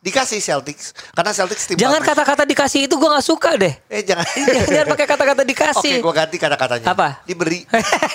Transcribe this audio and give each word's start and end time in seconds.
Dikasih 0.00 0.40
Celtics 0.40 0.96
karena 1.12 1.28
Celtics 1.30 1.68
tim 1.68 1.76
Jangan 1.76 2.00
bagus. 2.00 2.08
kata-kata 2.16 2.42
dikasih 2.48 2.88
itu 2.88 2.94
gue 2.96 3.04
nggak 3.04 3.26
suka 3.26 3.50
deh. 3.60 3.74
Eh 3.92 4.00
jangan. 4.00 4.24
jangan, 4.48 4.64
jangan 4.64 4.86
pakai 4.96 5.06
kata-kata 5.06 5.42
Oke, 5.44 5.50
dikasih. 5.52 5.94
gua 6.00 6.14
ganti 6.16 6.36
kata-katanya. 6.40 6.86
Apa? 6.88 7.08
Diberi. 7.28 7.60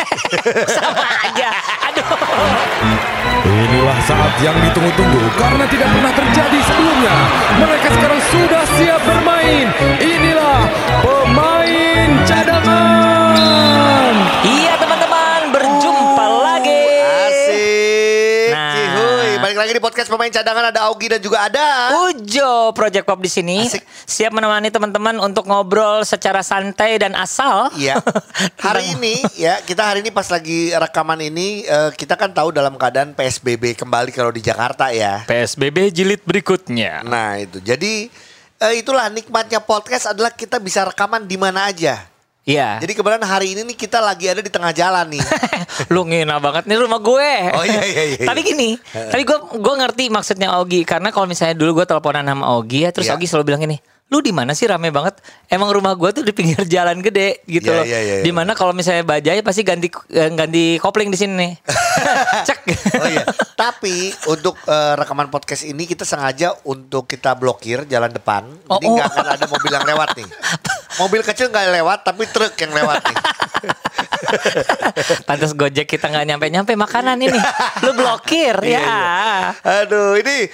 Sama 0.76 1.06
aja. 1.30 1.50
Aduh. 1.86 2.06
Inilah 3.46 4.00
saat 4.02 4.34
yang 4.42 4.58
ditunggu-tunggu 4.58 5.22
karena 5.38 5.66
tidak 5.70 5.90
pernah 5.94 6.14
terjadi 6.18 6.60
sebelumnya. 6.66 7.16
Mereka 7.62 7.88
sekarang 7.94 8.22
sudah 8.34 8.64
siap 8.82 9.02
bermain. 9.06 9.68
Inilah 10.02 10.60
pemain 11.06 12.10
cadangan. 12.26 13.05
Lagi 19.66 19.82
di 19.82 19.82
podcast 19.82 20.14
pemain 20.14 20.30
cadangan 20.30 20.70
ada 20.70 20.86
Augie 20.86 21.10
dan 21.10 21.18
juga 21.18 21.50
ada. 21.50 21.90
Ujo 22.06 22.70
Project 22.78 23.02
Pop 23.02 23.18
di 23.18 23.34
sini 23.34 23.66
Asik. 23.66 23.82
siap 24.06 24.30
menemani 24.30 24.70
teman-teman 24.70 25.18
untuk 25.18 25.50
ngobrol 25.50 26.06
secara 26.06 26.46
santai 26.46 27.02
dan 27.02 27.18
asal. 27.18 27.74
Iya. 27.74 27.98
Hari 28.62 28.94
ini 28.94 29.26
ya 29.34 29.58
kita 29.66 29.82
hari 29.82 30.06
ini 30.06 30.14
pas 30.14 30.30
lagi 30.30 30.70
rekaman 30.70 31.18
ini 31.18 31.66
eh, 31.66 31.90
kita 31.98 32.14
kan 32.14 32.30
tahu 32.30 32.54
dalam 32.54 32.78
keadaan 32.78 33.18
PSBB 33.18 33.74
kembali 33.74 34.14
kalau 34.14 34.30
di 34.30 34.46
Jakarta 34.46 34.94
ya. 34.94 35.26
PSBB 35.26 35.90
jilid 35.90 36.22
berikutnya. 36.22 37.02
Nah 37.02 37.42
itu 37.42 37.58
jadi 37.58 38.06
eh, 38.62 38.74
itulah 38.78 39.10
nikmatnya 39.10 39.66
podcast 39.66 40.14
adalah 40.14 40.30
kita 40.30 40.62
bisa 40.62 40.86
rekaman 40.86 41.26
di 41.26 41.42
mana 41.42 41.74
aja. 41.74 42.06
Iya. 42.46 42.78
Jadi 42.78 42.94
kebetulan 42.94 43.26
hari 43.26 43.58
ini 43.58 43.66
nih 43.66 43.74
kita 43.74 43.98
lagi 43.98 44.30
ada 44.30 44.38
di 44.38 44.54
tengah 44.54 44.70
jalan 44.70 45.10
nih. 45.10 45.24
Lu 45.94 46.06
ngina 46.06 46.38
banget 46.38 46.70
nih 46.70 46.78
rumah 46.78 47.02
gue. 47.02 47.30
Oh, 47.58 47.66
iya, 47.66 47.82
iya, 47.82 48.04
iya. 48.14 48.22
Tapi 48.22 48.46
gini, 48.46 48.78
tapi 48.94 49.26
gue 49.26 49.38
gue 49.58 49.74
ngerti 49.82 50.14
maksudnya 50.14 50.54
Ogi 50.62 50.86
karena 50.86 51.10
kalau 51.10 51.26
misalnya 51.26 51.58
dulu 51.58 51.82
gue 51.82 51.86
teleponan 51.90 52.22
sama 52.22 52.54
Ogi 52.54 52.86
ya, 52.86 52.94
terus 52.94 53.10
Iya. 53.10 53.18
Ogi 53.18 53.26
selalu 53.26 53.46
bilang 53.50 53.62
gini, 53.66 53.82
lu 54.14 54.22
di 54.22 54.30
mana 54.30 54.54
sih 54.54 54.70
rame 54.70 54.94
banget? 54.94 55.18
Emang 55.50 55.74
rumah 55.74 55.98
gue 55.98 56.06
tuh 56.14 56.22
di 56.22 56.38
pinggir 56.38 56.62
jalan 56.78 57.02
gede 57.02 57.42
gitu 57.50 57.66
Iya, 57.66 57.78
loh. 57.82 57.86
iya, 57.90 58.00
iya, 58.00 58.16
iya. 58.22 58.24
Di 58.24 58.30
mana 58.30 58.54
kalau 58.54 58.78
misalnya 58.78 59.02
bajai 59.02 59.42
pasti 59.42 59.66
ganti 59.66 59.90
eh, 60.14 60.30
ganti 60.30 60.78
kopling 60.78 61.10
di 61.10 61.18
sini 61.18 61.34
nih. 61.34 61.52
Cek. 62.48 62.60
Oh 63.02 63.10
iya. 63.10 63.26
Tapi 63.58 64.14
untuk 64.30 64.54
eh, 64.70 64.94
rekaman 64.94 65.34
podcast 65.34 65.66
ini 65.66 65.90
kita 65.90 66.06
sengaja 66.06 66.54
untuk 66.62 67.10
kita 67.10 67.34
blokir 67.34 67.90
jalan 67.90 68.14
depan. 68.14 68.46
Oh, 68.70 68.78
Jadi 68.78 68.86
oh. 68.86 68.94
nggak 69.02 69.08
akan 69.18 69.26
ada 69.34 69.46
mobil 69.50 69.72
yang 69.74 69.86
lewat 69.90 70.10
nih. 70.14 70.30
Mobil 70.96 71.22
kecil 71.22 71.50
nggak 71.50 71.76
lewat 71.76 72.00
tapi 72.04 72.24
truk 72.28 72.56
yang 72.56 72.72
lewat 72.72 73.04
nih. 73.04 73.18
Pantas 75.28 75.52
Gojek 75.52 75.88
kita 75.88 76.08
nggak 76.08 76.26
nyampe-nyampe 76.26 76.74
makanan 76.74 77.18
ini. 77.20 77.40
Lu 77.84 77.92
blokir 77.94 78.56
Iya, 78.64 78.80
ya. 78.80 79.00
Aduh 79.84 80.16
ini 80.18 80.48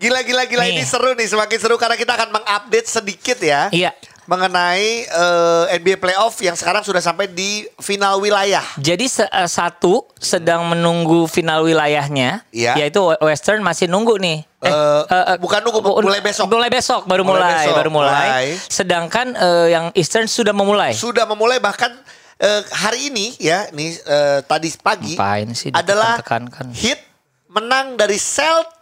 gila-gila 0.00 0.48
gila 0.48 0.64
Nih. 0.64 0.80
ini 0.80 0.82
seru 0.88 1.12
nih 1.12 1.28
semakin 1.28 1.58
seru 1.60 1.76
karena 1.76 1.92
kita 1.92 2.16
akan 2.16 2.32
mengupdate 2.32 2.88
sedikit 2.88 3.38
ya. 3.38 3.68
Iya. 3.68 3.92
Mengenai 4.30 5.10
eh, 5.10 5.74
NBA 5.74 5.98
playoff 5.98 6.38
yang 6.38 6.54
sekarang 6.54 6.86
sudah 6.86 7.02
sampai 7.02 7.26
di 7.26 7.66
final 7.76 8.22
wilayah. 8.22 8.62
Jadi 8.78 9.10
se- 9.10 9.26
eh, 9.26 9.50
satu 9.50 10.06
sedang 10.14 10.70
menunggu 10.70 11.26
final 11.26 11.66
wilayahnya, 11.66 12.46
Iya. 12.54 12.78
yaitu 12.78 13.02
Western 13.18 13.58
masih 13.58 13.90
nunggu 13.90 14.22
nih. 14.22 14.46
Eh, 14.62 15.02
bukan 15.36 15.58
nunggu, 15.60 15.82
mulai 15.98 16.22
besok. 16.22 16.46
Mulai 16.46 16.70
besok 16.70 17.10
baru 17.10 17.26
Mulai 17.26 17.42
mulai, 17.42 17.54
besok, 17.58 17.74
baru 17.74 17.90
mulai. 17.90 18.14
mulai. 18.22 18.46
Sedangkan 18.70 19.26
eh, 19.34 19.66
yang 19.74 19.86
Eastern 19.98 20.30
sudah 20.30 20.54
memulai. 20.54 20.94
Sudah 20.94 21.26
memulai 21.26 21.58
bahkan 21.58 21.90
eh, 22.38 22.62
hari 22.70 23.10
ini 23.10 23.34
ya, 23.34 23.66
nih 23.74 23.98
eh, 23.98 24.38
tadi 24.46 24.70
pagi 24.78 25.18
Ngapain 25.18 25.50
sih 25.52 25.74
adalah 25.74 26.22
hit 26.70 27.02
menang 27.50 27.98
dari 27.98 28.14
Celtics 28.14 28.78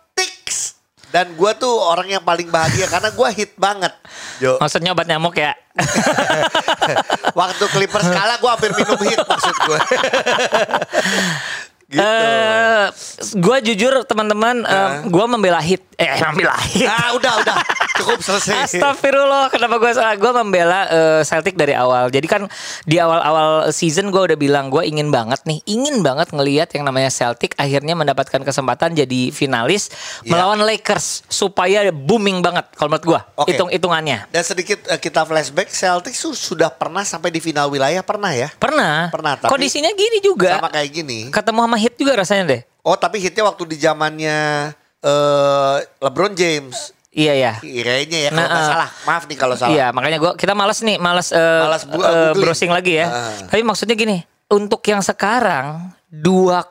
dan 1.08 1.32
gua 1.40 1.56
tuh 1.56 1.72
orang 1.72 2.12
yang 2.12 2.24
paling 2.24 2.52
bahagia 2.52 2.84
karena 2.84 3.08
gua 3.16 3.32
hit 3.32 3.56
banget. 3.56 3.92
Yo. 4.44 4.60
Maksudnya 4.60 4.92
obat 4.92 5.08
nyamuk 5.08 5.32
ya? 5.40 5.56
Waktu 7.38 7.64
Clippers 7.72 8.08
kalah 8.12 8.36
gua 8.36 8.56
hampir 8.56 8.76
minum 8.76 9.00
hit 9.08 9.20
maksud 9.24 9.56
gua. 9.64 9.80
gitu. 11.92 12.04
Eh, 12.04 12.84
gua 13.40 13.56
jujur 13.64 14.04
teman-teman, 14.04 14.68
eh, 14.68 14.90
gua 15.08 15.24
membela 15.24 15.64
hit. 15.64 15.87
Eh, 15.98 16.14
membela 16.22 16.54
hit. 16.62 16.86
ah, 16.94 17.10
udah 17.10 17.42
udah 17.42 17.58
cukup 17.98 18.22
selesai. 18.22 18.70
Astagfirullah, 18.70 19.50
kenapa 19.50 19.82
gue 19.82 19.90
salah? 19.90 20.14
Gue 20.14 20.30
membela 20.30 20.86
eh, 20.86 21.20
Celtic 21.26 21.58
dari 21.58 21.74
awal. 21.74 22.06
Jadi 22.14 22.30
kan 22.30 22.46
di 22.86 23.02
awal-awal 23.02 23.74
season 23.74 24.14
gue 24.14 24.22
udah 24.30 24.38
bilang 24.38 24.70
gue 24.70 24.86
ingin 24.86 25.10
banget 25.10 25.42
nih, 25.42 25.58
ingin 25.66 26.06
banget 26.06 26.30
ngelihat 26.30 26.70
yang 26.70 26.86
namanya 26.86 27.10
Celtic 27.10 27.58
akhirnya 27.58 27.98
mendapatkan 27.98 28.38
kesempatan 28.38 28.94
jadi 28.94 29.34
finalis 29.34 29.90
Iya. 30.22 30.38
melawan 30.38 30.62
Lakers 30.62 31.26
supaya 31.26 31.90
booming 31.90 32.46
banget 32.46 32.70
kalau 32.78 32.94
menurut 32.94 33.18
gue. 33.18 33.20
Oke. 33.34 33.58
Hitung 33.58 33.66
hitungannya. 33.66 34.30
Dan 34.30 34.46
sedikit 34.46 34.78
eh, 34.86 35.02
kita 35.02 35.26
flashback, 35.26 35.66
Celtics 35.66 36.22
tuh 36.22 36.38
sudah 36.38 36.70
pernah 36.70 37.02
sampai 37.02 37.34
di 37.34 37.42
final 37.42 37.74
wilayah 37.74 38.06
pernah 38.06 38.30
ya? 38.30 38.54
Pernah. 38.54 39.10
Pernah, 39.10 39.34
tapi- 39.34 39.50
Kondisinya 39.50 39.90
gini 39.90 40.22
juga. 40.22 40.62
Sama 40.62 40.70
kayak 40.70 40.90
gini. 40.94 41.18
Ketemu 41.34 41.58
sama 41.66 41.76
hit 41.76 41.94
juga 41.98 42.12
rasanya 42.14 42.44
deh. 42.46 42.62
Oh 42.86 42.94
tapi 42.94 43.18
hitnya 43.18 43.42
waktu 43.42 43.66
di 43.66 43.76
zamannya 43.82 44.38
eh, 45.00 45.76
LeBron 46.00 46.32
James. 46.32 46.92
Iya 47.08 47.34
ya. 47.34 47.52
Kayaknya 47.58 48.18
ya 48.20 48.30
kalau 48.30 48.46
Nah, 48.46 48.54
eh, 48.54 48.68
salah. 48.68 48.90
Maaf 49.04 49.22
nih 49.26 49.36
kalau 49.36 49.54
salah. 49.54 49.72
Iya, 49.72 49.86
makanya 49.90 50.18
gua 50.18 50.32
kita 50.34 50.52
malas 50.52 50.78
nih, 50.80 50.96
malas, 50.96 51.28
eh, 51.30 51.60
Malas 51.60 51.82
bu- 51.82 51.98
googling. 51.98 52.38
browsing 52.38 52.70
lagi 52.70 52.92
ya. 52.96 53.06
Ah. 53.08 53.32
Tapi 53.48 53.62
maksudnya 53.62 53.92
gini, 53.92 54.22
untuk 54.46 54.78
yang 54.84 55.00
sekarang 55.00 55.90
2-0 56.08 56.64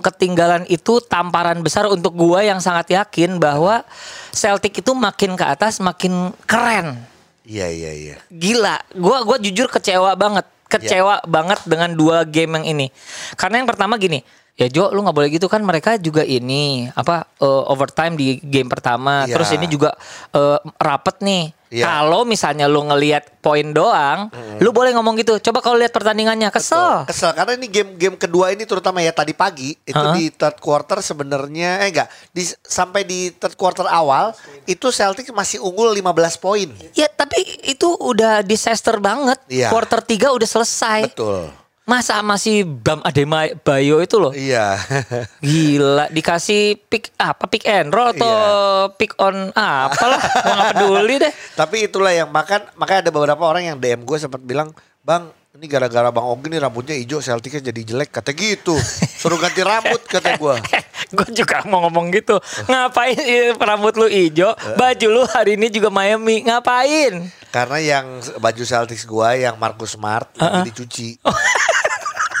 ketinggalan 0.00 0.64
itu 0.66 0.98
tamparan 1.00 1.60
besar 1.60 1.86
untuk 1.86 2.10
gua 2.12 2.40
yang 2.40 2.58
sangat 2.58 2.90
yakin 2.90 3.36
bahwa 3.36 3.84
Celtic 4.30 4.78
itu 4.78 4.92
makin 4.92 5.34
ke 5.34 5.44
atas 5.44 5.78
makin 5.78 6.32
keren. 6.42 6.96
Iya 7.44 7.66
iya 7.68 7.90
iya. 7.92 8.16
Gila, 8.28 8.80
gua 8.94 9.22
gua 9.22 9.36
jujur 9.36 9.66
kecewa 9.66 10.14
banget. 10.14 10.46
Kecewa 10.70 11.18
banget 11.26 11.66
dengan 11.66 11.90
dua 11.90 12.22
game 12.22 12.56
yang 12.56 12.66
ini. 12.70 12.86
Karena 13.34 13.58
yang 13.58 13.66
pertama 13.66 13.98
gini, 13.98 14.22
ya 14.58 14.66
Jo 14.68 14.92
lu 14.92 15.00
nggak 15.04 15.16
boleh 15.16 15.30
gitu 15.32 15.46
kan 15.48 15.62
mereka 15.64 15.96
juga 15.96 16.26
ini 16.26 16.88
apa 16.92 17.26
eh, 17.40 17.62
overtime 17.70 18.14
di 18.14 18.38
game 18.42 18.68
pertama. 18.68 19.24
Iya. 19.24 19.34
Terus 19.38 19.48
ini 19.56 19.66
juga 19.70 19.94
eh, 20.34 20.58
rapet 20.78 21.22
nih. 21.24 21.44
Iya. 21.70 21.86
Kalau 21.86 22.26
misalnya 22.26 22.66
lu 22.66 22.82
ngelihat 22.82 23.38
poin 23.38 23.62
doang, 23.70 24.26
lu 24.58 24.74
boleh 24.74 24.90
ngomong 24.90 25.14
gitu. 25.22 25.38
Coba 25.38 25.62
kalau 25.62 25.78
lihat 25.78 25.94
pertandingannya 25.94 26.50
kesel. 26.50 27.06
Kesel 27.06 27.30
karena 27.30 27.54
ini 27.54 27.70
game-game 27.70 28.18
kedua 28.18 28.50
ini 28.50 28.66
terutama 28.66 28.98
ya 28.98 29.14
tadi 29.14 29.38
pagi 29.38 29.78
itu 29.86 29.94
Heeh. 29.94 30.14
di 30.18 30.24
third 30.34 30.58
quarter 30.58 30.98
sebenarnya 30.98 31.86
eh 31.86 31.94
enggak 31.94 32.10
di 32.34 32.42
sampai 32.66 33.06
di 33.06 33.30
third 33.30 33.54
quarter 33.54 33.86
awal 33.86 34.34
itu 34.66 34.90
Celtic 34.90 35.30
masih 35.30 35.62
unggul 35.62 35.94
15 35.94 36.42
poin. 36.42 36.68
Ya 36.98 37.06
tapi 37.06 37.38
itu 37.62 37.86
udah 38.02 38.42
disaster 38.42 38.98
banget. 38.98 39.38
Iya. 39.46 39.70
Quarter 39.70 40.02
3 40.02 40.34
udah 40.34 40.48
selesai. 40.50 41.14
Betul. 41.14 41.54
Masa 41.90 42.22
masih 42.22 42.62
Bam 42.62 43.02
Adema 43.02 43.50
Bayo 43.66 43.98
itu 43.98 44.22
loh. 44.22 44.30
Iya. 44.30 44.78
Gila 45.42 46.06
dikasih 46.14 46.78
pick 46.86 47.10
apa 47.18 47.50
pick 47.50 47.66
and 47.66 47.90
roll 47.90 48.14
atau 48.14 48.30
Iya. 48.30 48.94
pick 48.94 49.18
on 49.18 49.50
apalah 49.58 50.22
gua 50.22 50.54
gak 50.54 50.66
peduli 50.78 51.14
deh. 51.18 51.32
Tapi 51.58 51.90
itulah 51.90 52.14
yang 52.14 52.30
makan 52.30 52.62
makanya 52.78 53.10
ada 53.10 53.10
beberapa 53.10 53.42
orang 53.42 53.74
yang 53.74 53.76
DM 53.82 54.06
gue 54.06 54.18
sempat 54.22 54.38
bilang, 54.38 54.70
"Bang, 55.02 55.34
ini 55.58 55.66
gara-gara 55.66 56.14
Bang 56.14 56.30
Ogi 56.30 56.46
nih 56.46 56.62
rambutnya 56.62 56.94
hijau, 56.94 57.18
Celticnya 57.18 57.74
jadi 57.74 57.82
jelek." 57.82 58.14
Kata 58.14 58.30
gitu. 58.38 58.78
Suruh 59.18 59.42
ganti 59.42 59.66
rambut 59.66 59.98
kata 60.06 60.38
gue. 60.38 60.54
gue 61.18 61.28
juga 61.34 61.66
mau 61.66 61.82
ngomong 61.90 62.14
gitu. 62.14 62.38
Ngapain 62.70 63.18
eh, 63.18 63.50
rambut 63.58 63.98
lu 63.98 64.06
ijo, 64.06 64.54
baju 64.78 65.06
lu 65.10 65.26
hari 65.26 65.58
ini 65.58 65.66
juga 65.66 65.90
Miami. 65.90 66.46
Ngapain? 66.46 67.34
Karena 67.50 67.82
yang 67.82 68.06
baju 68.38 68.62
Celtics 68.62 69.02
gua 69.02 69.34
yang 69.34 69.58
Marcus 69.58 69.98
Smart 69.98 70.30
lagi 70.38 70.70
dicuci. 70.70 71.18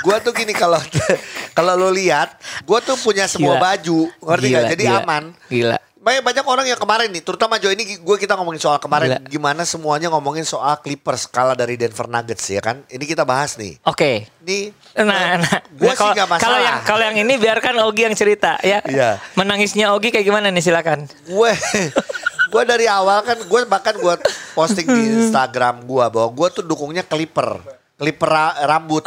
gua 0.00 0.16
tuh 0.18 0.32
gini 0.32 0.50
kalau 0.50 0.80
kalau 1.56 1.74
lo 1.74 1.88
lihat, 1.88 2.34
gua 2.62 2.78
tuh 2.78 2.96
punya 2.96 3.24
semua 3.24 3.54
Gila. 3.54 3.62
baju, 3.62 3.98
ngerti 4.24 4.46
Gila, 4.46 4.56
nggak? 4.56 4.70
Jadi 4.70 4.84
gila. 4.84 5.00
aman. 5.00 5.24
Gila. 5.46 5.78
Banyak 6.00 6.24
banyak 6.24 6.44
orang 6.46 6.64
yang 6.64 6.80
kemarin 6.80 7.08
nih, 7.10 7.20
terutama 7.20 7.54
Jo 7.54 7.68
ini 7.68 7.84
gue 7.94 8.16
kita 8.16 8.32
ngomongin 8.32 8.56
soal 8.56 8.80
kemarin 8.80 9.20
Gila. 9.20 9.28
gimana 9.28 9.62
semuanya 9.62 10.08
ngomongin 10.08 10.42
soal 10.42 10.80
Clippers 10.80 11.28
kalah 11.28 11.52
dari 11.52 11.76
Denver 11.76 12.08
Nuggets 12.08 12.48
ya 12.48 12.56
kan. 12.58 12.80
Ini 12.88 13.04
kita 13.04 13.20
bahas 13.22 13.54
nih. 13.54 13.76
Oke. 13.84 14.24
Ini 14.40 14.72
Nah, 14.96 15.36
nah, 15.36 15.60
gue 15.60 15.84
Nah, 15.86 15.94
sih 15.94 16.08
gak 16.10 16.24
masalah. 16.26 16.40
Kalau 16.40 16.56
yang 16.58 16.76
kalau 16.82 17.04
yang 17.04 17.20
ini 17.20 17.36
biarkan 17.36 17.84
Ogi 17.84 18.08
yang 18.08 18.16
cerita 18.16 18.56
ya. 18.60 18.80
Iya. 18.80 19.20
Menangisnya 19.34 19.92
Ogi 19.92 20.08
kayak 20.08 20.24
gimana 20.24 20.48
nih 20.48 20.64
silakan. 20.64 21.04
gue 21.04 21.50
gue 22.56 22.62
dari 22.64 22.88
awal 22.88 23.20
kan 23.20 23.36
gue 23.36 23.60
bahkan 23.68 23.92
gue 23.94 24.14
posting 24.52 24.88
di 24.88 25.02
Instagram 25.20 25.84
gue 25.84 26.04
bahwa 26.08 26.28
gue 26.32 26.48
tuh 26.50 26.64
dukungnya 26.64 27.04
Clipper, 27.04 27.60
Clipper 27.94 28.24
ra- 28.26 28.56
rambut. 28.66 29.04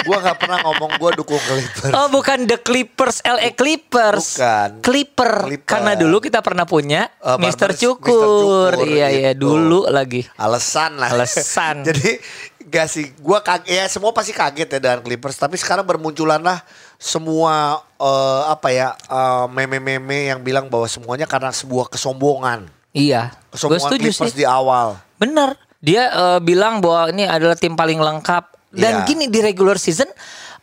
Gue 0.00 0.16
nggak 0.16 0.36
pernah 0.36 0.58
ngomong 0.62 0.90
gue 0.96 1.10
dukung 1.16 1.38
Clipper. 1.38 1.90
Oh 1.92 2.08
bukan 2.08 2.44
The 2.44 2.58
Clippers, 2.58 3.20
LA 3.20 3.52
Clippers. 3.52 4.36
Bukan. 4.36 4.68
Clipper. 4.80 5.32
Clipper. 5.46 5.66
Karena 5.66 5.92
dulu 5.94 6.18
kita 6.18 6.40
pernah 6.40 6.64
punya 6.64 7.08
Mr. 7.36 7.70
Barber- 7.70 7.76
Cukur. 7.76 8.72
Cukur, 8.72 8.72
Iya 8.82 9.08
iya 9.08 9.30
gitu. 9.32 9.48
dulu 9.48 9.86
lagi. 9.86 10.24
Alasan 10.34 10.96
lah. 10.96 11.10
Alasan. 11.10 11.82
Jadi 11.88 12.16
gak 12.62 12.86
sih, 12.86 13.10
gue 13.10 13.38
kaget 13.40 13.66
ya 13.68 13.84
semua 13.86 14.10
pasti 14.10 14.30
kaget 14.30 14.68
ya 14.68 14.78
dengan 14.78 15.00
Clippers. 15.00 15.34
Tapi 15.34 15.54
sekarang 15.54 15.82
bermunculanlah 15.82 16.62
semua 16.96 17.80
eh, 17.96 18.42
apa 18.46 18.68
ya 18.68 18.92
eh, 18.94 19.46
meme-meme 19.48 20.28
yang 20.28 20.40
bilang 20.40 20.66
bahwa 20.66 20.84
semuanya 20.84 21.24
karena 21.24 21.50
sebuah 21.50 21.88
kesombongan. 21.88 22.68
Iya. 22.90 23.30
Gue 23.50 23.54
Kesombongan 23.54 23.82
setuju 23.86 24.08
Clippers 24.10 24.32
sih. 24.32 24.38
di 24.38 24.46
awal. 24.46 24.98
Bener. 25.16 25.54
Dia 25.80 26.02
eh, 26.08 26.40
bilang 26.40 26.78
bahwa 26.78 27.08
ini 27.08 27.24
adalah 27.24 27.54
tim 27.54 27.72
paling 27.72 27.96
lengkap. 27.96 28.59
Dan 28.70 29.02
Iya. 29.02 29.06
gini 29.06 29.26
di 29.26 29.42
regular 29.42 29.76
season 29.76 30.06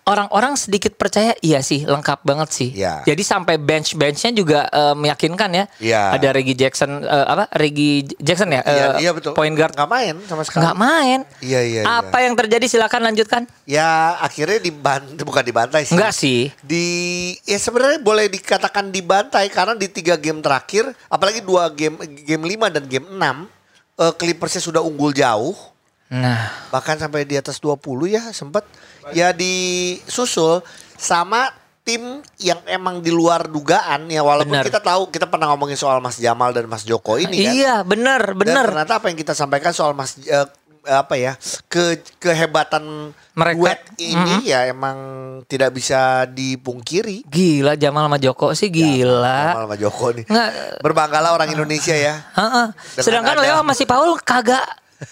orang-orang 0.08 0.56
sedikit 0.56 0.96
percaya 0.96 1.36
iya 1.44 1.60
sih 1.60 1.84
lengkap 1.84 2.24
banget 2.24 2.50
sih. 2.56 2.70
Iya. 2.72 3.04
Jadi 3.04 3.20
sampai 3.20 3.60
bench 3.60 3.92
benchnya 3.92 4.32
juga 4.32 4.64
eh, 4.72 4.96
meyakinkan 4.96 5.52
ya. 5.52 5.66
Iya. 5.84 6.02
Ada 6.16 6.28
Reggie 6.32 6.56
Jackson 6.56 7.04
eh, 7.04 7.26
apa 7.28 7.52
Reggie 7.52 8.08
Jackson 8.16 8.48
ya? 8.48 8.64
Iya, 8.64 8.88
Eh, 8.96 9.04
iya 9.04 9.12
betul. 9.12 9.36
Point 9.36 9.52
guard. 9.52 9.76
Nggak 9.76 9.92
main 9.92 10.16
sama 10.24 10.48
sekali. 10.48 10.64
Nggak 10.64 10.78
main. 10.80 11.20
Iya, 11.44 11.60
iya, 11.60 11.82
iya. 11.84 12.00
Apa 12.00 12.24
yang 12.24 12.40
terjadi 12.40 12.66
silakan 12.66 13.12
lanjutkan. 13.12 13.44
Ya 13.68 14.16
akhirnya 14.24 14.64
dibantai 14.64 15.24
bukan 15.28 15.44
dibantai 15.44 15.84
sih. 15.84 16.00
Enggak 16.00 16.16
sih. 16.16 16.56
Di 16.64 16.86
ya 17.44 17.60
sebenarnya 17.60 18.00
boleh 18.00 18.32
dikatakan 18.32 18.88
dibantai 18.88 19.52
karena 19.52 19.76
di 19.76 19.92
tiga 19.92 20.16
game 20.16 20.40
terakhir, 20.40 20.88
apalagi 21.12 21.44
dua 21.44 21.68
game 21.68 22.00
game 22.24 22.44
5 22.48 22.72
dan 22.72 22.84
game 22.88 23.08
6 23.12 23.20
eh, 24.00 24.14
Clippersnya 24.16 24.64
sudah 24.64 24.80
unggul 24.80 25.12
jauh. 25.12 25.52
Nah, 26.10 26.40
bahkan 26.70 26.96
sampai 26.96 27.24
di 27.24 27.36
atas 27.36 27.60
20 27.60 27.84
ya 28.08 28.24
sempat 28.32 28.64
ya 29.12 29.32
disusul 29.32 30.64
sama 30.94 31.52
tim 31.82 32.00
yang 32.38 32.60
emang 32.66 33.00
di 33.00 33.10
luar 33.10 33.44
dugaan 33.46 34.08
ya 34.08 34.20
walaupun 34.20 34.52
Benar. 34.54 34.66
kita 34.66 34.80
tahu 34.80 35.08
kita 35.08 35.24
pernah 35.26 35.48
ngomongin 35.48 35.76
soal 35.76 36.00
Mas 36.00 36.16
Jamal 36.16 36.52
dan 36.52 36.64
Mas 36.66 36.84
Joko 36.84 37.16
ini 37.16 37.36
kan 37.38 37.52
iya 37.54 37.76
bener 37.82 38.24
dan 38.24 38.38
bener. 38.38 38.66
ternyata 38.66 39.00
apa 39.00 39.08
yang 39.08 39.16
kita 39.16 39.32
sampaikan 39.32 39.72
soal 39.72 39.92
Mas 39.92 40.16
eh, 40.22 40.48
apa 40.86 41.16
ya 41.16 41.36
ke 41.66 42.00
kehebatan 42.18 43.12
Mereka. 43.34 43.56
duet 43.56 43.80
ini 43.98 44.48
ya 44.48 44.64
emang 44.66 44.96
tidak 45.44 45.72
bisa 45.72 46.24
dipungkiri 46.26 47.24
Gila 47.24 47.76
Jamal 47.76 48.08
sama 48.08 48.16
Joko 48.18 48.52
sih 48.52 48.68
gila. 48.68 49.52
Jamal 49.52 49.64
sama 49.68 49.76
Joko 49.76 50.06
nih 50.12 50.24
Nggak- 50.24 50.54
berbanggalah 50.80 51.32
orang 51.34 51.48
Indonesia 51.50 51.92
ya 51.92 52.16
Heeh. 52.34 52.68
Dengan 52.94 53.04
Sedangkan 53.04 53.36
Leo 53.38 53.56
sama 53.58 53.72
si 53.72 53.84
Paul 53.84 54.16
kagak 54.18 54.64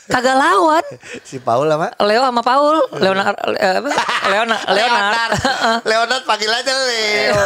kagak 0.09 0.35
lawan. 0.35 0.85
si 1.27 1.37
Paul 1.37 1.69
sama 1.69 1.93
Leo 2.01 2.21
sama 2.21 2.41
Paul, 2.41 2.77
Leonard, 2.97 3.37
eh, 3.55 3.77
apa? 3.77 3.89
Leonard, 4.33 4.63
Leonard. 4.67 5.31
Leonard 5.89 6.23
panggil 6.25 6.49
aja 6.49 6.73
Leo. 6.73 7.37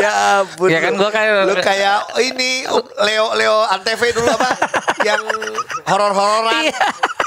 ya 0.00 0.12
ampun. 0.40 0.68
Ya 0.72 0.78
kan 0.80 0.92
gua 0.96 1.10
kayak- 1.10 1.44
lu 1.44 1.54
kayak 1.60 1.98
ini 2.18 2.64
Leo 3.02 3.36
Leo 3.36 3.56
Antv 3.68 4.02
dulu 4.12 4.28
apa? 4.30 4.50
yang 5.04 5.22
horor-hororan. 5.86 6.66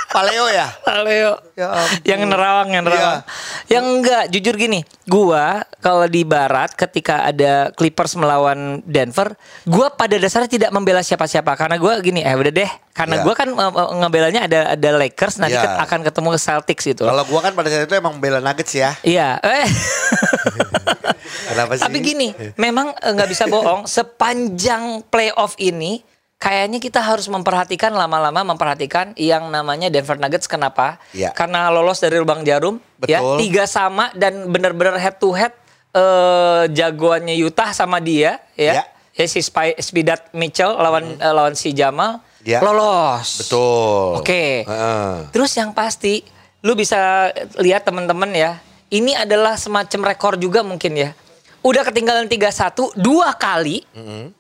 Iya. 0.09 0.15
Pak 0.17 0.23
Leo 0.25 0.45
ya? 0.49 0.67
Leo. 1.05 1.33
Ya 1.53 1.67
ampun. 1.69 2.01
yang 2.01 2.21
nerawang, 2.25 2.69
yang 2.73 2.81
nerawang. 2.81 3.21
Yang 3.69 3.85
enggak, 3.85 4.23
jujur 4.33 4.55
gini, 4.57 4.79
gua 5.05 5.61
kalau 5.77 6.09
di 6.09 6.25
barat 6.25 6.73
ketika 6.73 7.29
ada 7.29 7.69
Clippers 7.77 8.17
melawan 8.17 8.81
Denver, 8.89 9.37
gua 9.69 9.93
pada 9.93 10.17
dasarnya 10.17 10.49
tidak 10.49 10.73
membela 10.73 11.05
siapa-siapa 11.05 11.53
karena 11.53 11.77
gua 11.77 12.01
gini, 12.01 12.25
eh 12.25 12.33
udah 12.33 12.49
deh, 12.49 12.71
karena 12.89 13.21
Ya. 13.21 13.23
gua 13.23 13.33
kan 13.37 13.53
eh, 13.53 13.71
ngebelanya 14.01 14.41
ada 14.49 14.59
ada 14.73 14.89
Lakers 14.97 15.37
nanti 15.37 15.61
Ya. 15.61 15.77
akan 15.77 16.01
ketemu 16.01 16.29
Celtics 16.41 16.85
itu. 16.89 17.03
Kalau 17.05 17.23
gua 17.29 17.39
kan 17.45 17.53
pada 17.53 17.69
saat 17.69 17.85
itu 17.85 17.93
emang 17.93 18.17
bela 18.17 18.41
Nuggets 18.41 18.73
ya. 18.73 18.97
Iya, 19.05 19.37
eh. 19.45 19.69
Kenapa 21.49 21.77
sih? 21.77 21.83
Tapi 21.85 21.97
gini, 22.01 22.27
memang 22.55 22.97
eh, 22.97 23.11
nggak 23.13 23.29
bisa 23.29 23.45
bohong. 23.45 23.85
Sepanjang 23.85 25.05
playoff 25.05 25.53
ini, 25.61 26.01
kayaknya 26.39 26.79
kita 26.79 27.03
harus 27.03 27.27
memperhatikan 27.27 27.91
lama-lama 27.91 28.55
memperhatikan 28.55 29.11
yang 29.19 29.51
namanya 29.51 29.91
Denver 29.91 30.15
Nuggets. 30.15 30.47
Kenapa? 30.47 30.97
Iya. 31.11 31.35
Karena 31.35 31.67
lolos 31.67 31.99
dari 31.99 32.15
lubang 32.17 32.41
jarum, 32.47 32.79
ya 33.05 33.19
Betul. 33.19 33.37
tiga 33.43 33.63
sama 33.67 34.09
dan 34.15 34.47
benar-benar 34.47 34.95
head 34.95 35.19
to 35.19 35.35
head 35.35 35.51
eh, 35.91 36.63
jagoannya 36.71 37.35
Utah 37.43 37.75
sama 37.75 37.99
dia, 37.99 38.39
ya. 38.55 38.81
Iya. 38.81 38.83
Ya 39.19 39.27
si 39.27 39.43
Spy, 39.43 39.75
Spidat 39.83 40.31
Mitchell 40.31 40.79
lawan 40.79 41.19
eh, 41.19 41.33
lawan 41.35 41.53
si 41.53 41.75
Jamal 41.75 42.23
Iya. 42.39 42.63
lolos. 42.63 43.43
Betul. 43.43 44.23
Oke. 44.23 44.63
Heeh. 44.63 45.11
Terus 45.35 45.51
yang 45.59 45.75
pasti, 45.75 46.23
lu 46.63 46.71
bisa 46.71 47.27
lihat 47.59 47.83
teman-teman 47.83 48.31
ya, 48.31 48.63
ini 48.95 49.11
adalah 49.11 49.59
semacam 49.59 50.15
rekor 50.15 50.39
juga 50.39 50.63
mungkin 50.63 50.95
ya. 50.95 51.11
Udah 51.59 51.83
ketinggalan 51.83 52.31
3-1 52.31 52.95
dua 52.95 53.35
kali 53.35 53.83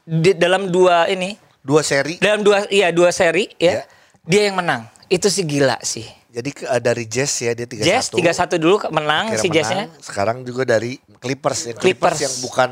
di 0.07 0.31
dalam 0.39 0.71
dua 0.71 1.11
ini, 1.11 1.35
Dua 1.59 1.81
seri. 1.81 2.15
dalam 2.17 2.39
dua 2.39 2.63
iya 2.67 2.89
dua 2.89 3.11
seri 3.11 3.51
ya. 3.55 3.83
Dia 4.23 4.47
yang 4.47 4.57
menang. 4.57 4.87
Itu 5.05 5.27
sih 5.27 5.43
gila 5.43 5.75
sih. 5.81 6.05
Jadi 6.29 6.49
ke- 6.53 6.63
eh, 6.63 6.77
dari 6.77 7.03
Jazz 7.03 7.33
ya 7.35 7.51
dia 7.51 7.65
3-1. 7.65 7.81
Jazz 7.81 8.05
3-1 8.13 8.55
dulu 8.55 8.77
menang 8.89 9.33
Akhirnya 9.33 9.41
si. 9.41 9.49
Jazznya. 9.49 9.85
Sekarang 9.97 10.45
juga 10.45 10.61
dari 10.63 11.01
Clippers 11.17 11.59
ya. 11.65 11.73
Clippers, 11.73 11.81
Clippers. 11.81 12.19
yang 12.21 12.33
bukan 12.39 12.69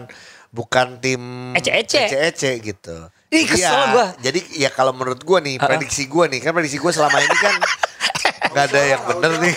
bukan 0.47 0.87
tim 0.97 1.21
Ece-ece. 1.53 2.07
ece 2.07 2.51
gitu. 2.59 2.95
Ih, 3.27 3.43
kesel 3.43 3.67
Iya, 3.67 3.91
gua. 3.91 4.05
Jadi 4.17 4.39
ya 4.55 4.69
kalau 4.69 4.95
menurut 4.95 5.19
gua 5.19 5.43
nih, 5.43 5.59
prediksi 5.59 6.07
gua 6.07 6.29
nih, 6.29 6.39
kan 6.39 6.55
prediksi 6.55 6.79
gua 6.79 6.95
selama 6.95 7.19
ini 7.19 7.35
kan 7.35 7.53
nggak 8.53 8.65
ada 8.65 8.81
yang 8.85 9.01
bener 9.03 9.31
nih. 9.41 9.55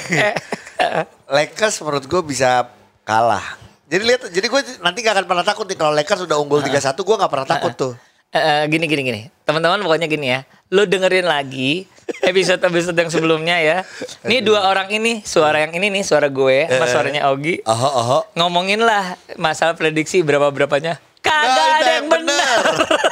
Lakers 1.37 1.79
menurut 1.81 2.05
gua 2.05 2.23
bisa 2.25 2.67
kalah. 3.03 3.44
Jadi 3.87 4.03
lihat, 4.06 4.23
jadi 4.31 4.47
gue 4.47 4.61
nanti 4.79 5.03
gak 5.03 5.12
akan 5.12 5.26
pernah 5.26 5.43
takut 5.43 5.67
nih 5.67 5.75
kalau 5.75 5.91
Lakers 5.91 6.23
udah 6.23 6.38
unggul 6.38 6.62
3-1, 6.62 6.94
gua 7.00 7.17
nggak 7.19 7.26
pernah 7.29 7.49
takut 7.49 7.73
tuh. 7.75 7.93
Eh, 8.31 8.38
eh, 8.38 8.62
gini 8.67 8.87
gini 8.87 9.03
gini. 9.03 9.21
Teman-teman 9.43 9.82
pokoknya 9.82 10.06
gini 10.06 10.31
ya. 10.31 10.41
Lu 10.71 10.87
dengerin 10.87 11.27
lagi 11.27 11.82
episode-episode 12.23 12.94
yang 12.94 13.11
sebelumnya 13.11 13.56
ya. 13.59 13.77
Ini 14.23 14.38
dua 14.41 14.65
orang 14.65 14.87
ini, 14.88 15.19
suara 15.21 15.59
yang 15.61 15.75
ini 15.75 15.91
nih 15.91 16.03
suara 16.03 16.31
gue 16.31 16.71
sama 16.71 16.87
Eh. 16.87 16.88
suaranya 16.88 17.23
Ogi. 17.27 17.59
Oho, 17.61 17.91
oho. 17.91 18.19
ngomongin 18.32 18.79
lah 18.79 19.19
masalah 19.35 19.75
prediksi 19.75 20.23
berapa 20.23 20.47
berapanya 20.49 21.03
kagak 21.19 21.69
ada 21.77 21.91
yang 21.93 22.06
benar. 22.09 22.59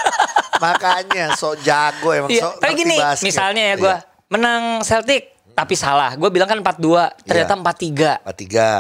Makanya 0.65 1.35
sok 1.35 1.63
jago 1.63 2.11
emang 2.13 2.31
Iya, 2.31 2.43
sok 2.45 2.55
tapi 2.59 2.73
gini, 2.75 2.97
basket. 2.97 3.25
misalnya 3.25 3.63
ya 3.65 3.75
gue 3.77 3.91
Iya. 3.93 4.07
menang 4.29 4.63
Celtic 4.83 5.23
tapi 5.53 5.75
salah. 5.75 6.15
Gue 6.15 6.31
bilang 6.31 6.47
kan 6.47 6.59
4-2, 6.59 7.11
ternyata 7.23 7.55
Iya. 7.55 7.61
4-3. 7.61 8.11
tiga. 8.35 8.71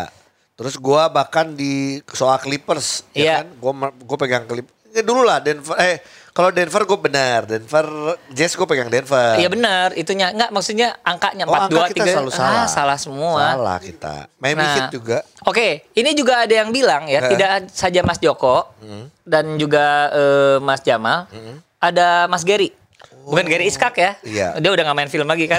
Terus 0.55 0.75
gua 0.75 1.06
bahkan 1.06 1.50
di 1.50 2.02
soal 2.08 2.38
Clippers, 2.38 3.06
Iya. 3.11 3.23
ya 3.23 3.34
kan? 3.43 3.46
Gua 3.56 3.73
gua 3.96 4.17
pegang 4.17 4.43
Clippers. 4.43 4.75
Ya 4.91 5.02
dulu 5.02 5.23
lah 5.23 5.38
Denver. 5.38 5.79
Eh 5.79 6.02
kalau 6.38 6.55
Denver 6.55 6.87
gue 6.87 6.99
benar, 7.02 7.40
Denver 7.44 7.87
Jazz 8.31 8.55
gue 8.55 8.62
pegang 8.62 8.87
Denver. 8.87 9.35
Iya 9.35 9.50
benar, 9.50 9.90
itunya 9.93 10.31
enggak 10.31 10.55
maksudnya 10.55 10.94
angkanya 11.02 11.43
Oh, 11.43 11.50
4-2 11.50 11.67
angka 11.67 11.90
kita 11.90 12.05
3. 12.05 12.14
selalu 12.14 12.31
salah. 12.31 12.55
Ah, 12.55 12.69
salah 12.70 12.94
semua. 12.94 13.43
Salah 13.58 13.79
kita. 13.82 14.14
Miami 14.38 14.62
Nah, 14.62 14.70
Heat 14.73 14.94
juga. 14.94 15.19
Oke, 15.43 15.90
ini 15.93 16.14
juga 16.14 16.46
ada 16.46 16.55
yang 16.55 16.70
bilang 16.70 17.11
ya, 17.11 17.19
Eh. 17.19 17.20
Hmm. 17.20 17.32
tidak 17.35 17.50
saja 17.69 18.00
Mas 18.00 18.23
Joko 18.23 18.70
dan 19.25 19.58
juga 19.58 20.14
eh, 20.14 20.56
Mas 20.62 20.79
Jamal, 20.81 21.26
ada 21.76 22.31
Mas 22.31 22.46
Gary. 22.46 22.70
Bukan 23.26 23.44
Gary 23.44 23.67
Iskak 23.67 23.93
ya. 23.93 24.14
Oh. 24.14 24.24
Iya. 24.24 24.48
Dia 24.56 24.70
udah 24.70 24.82
gak 24.86 24.96
main 24.96 25.10
film 25.10 25.27
lagi 25.27 25.44
kan. 25.44 25.58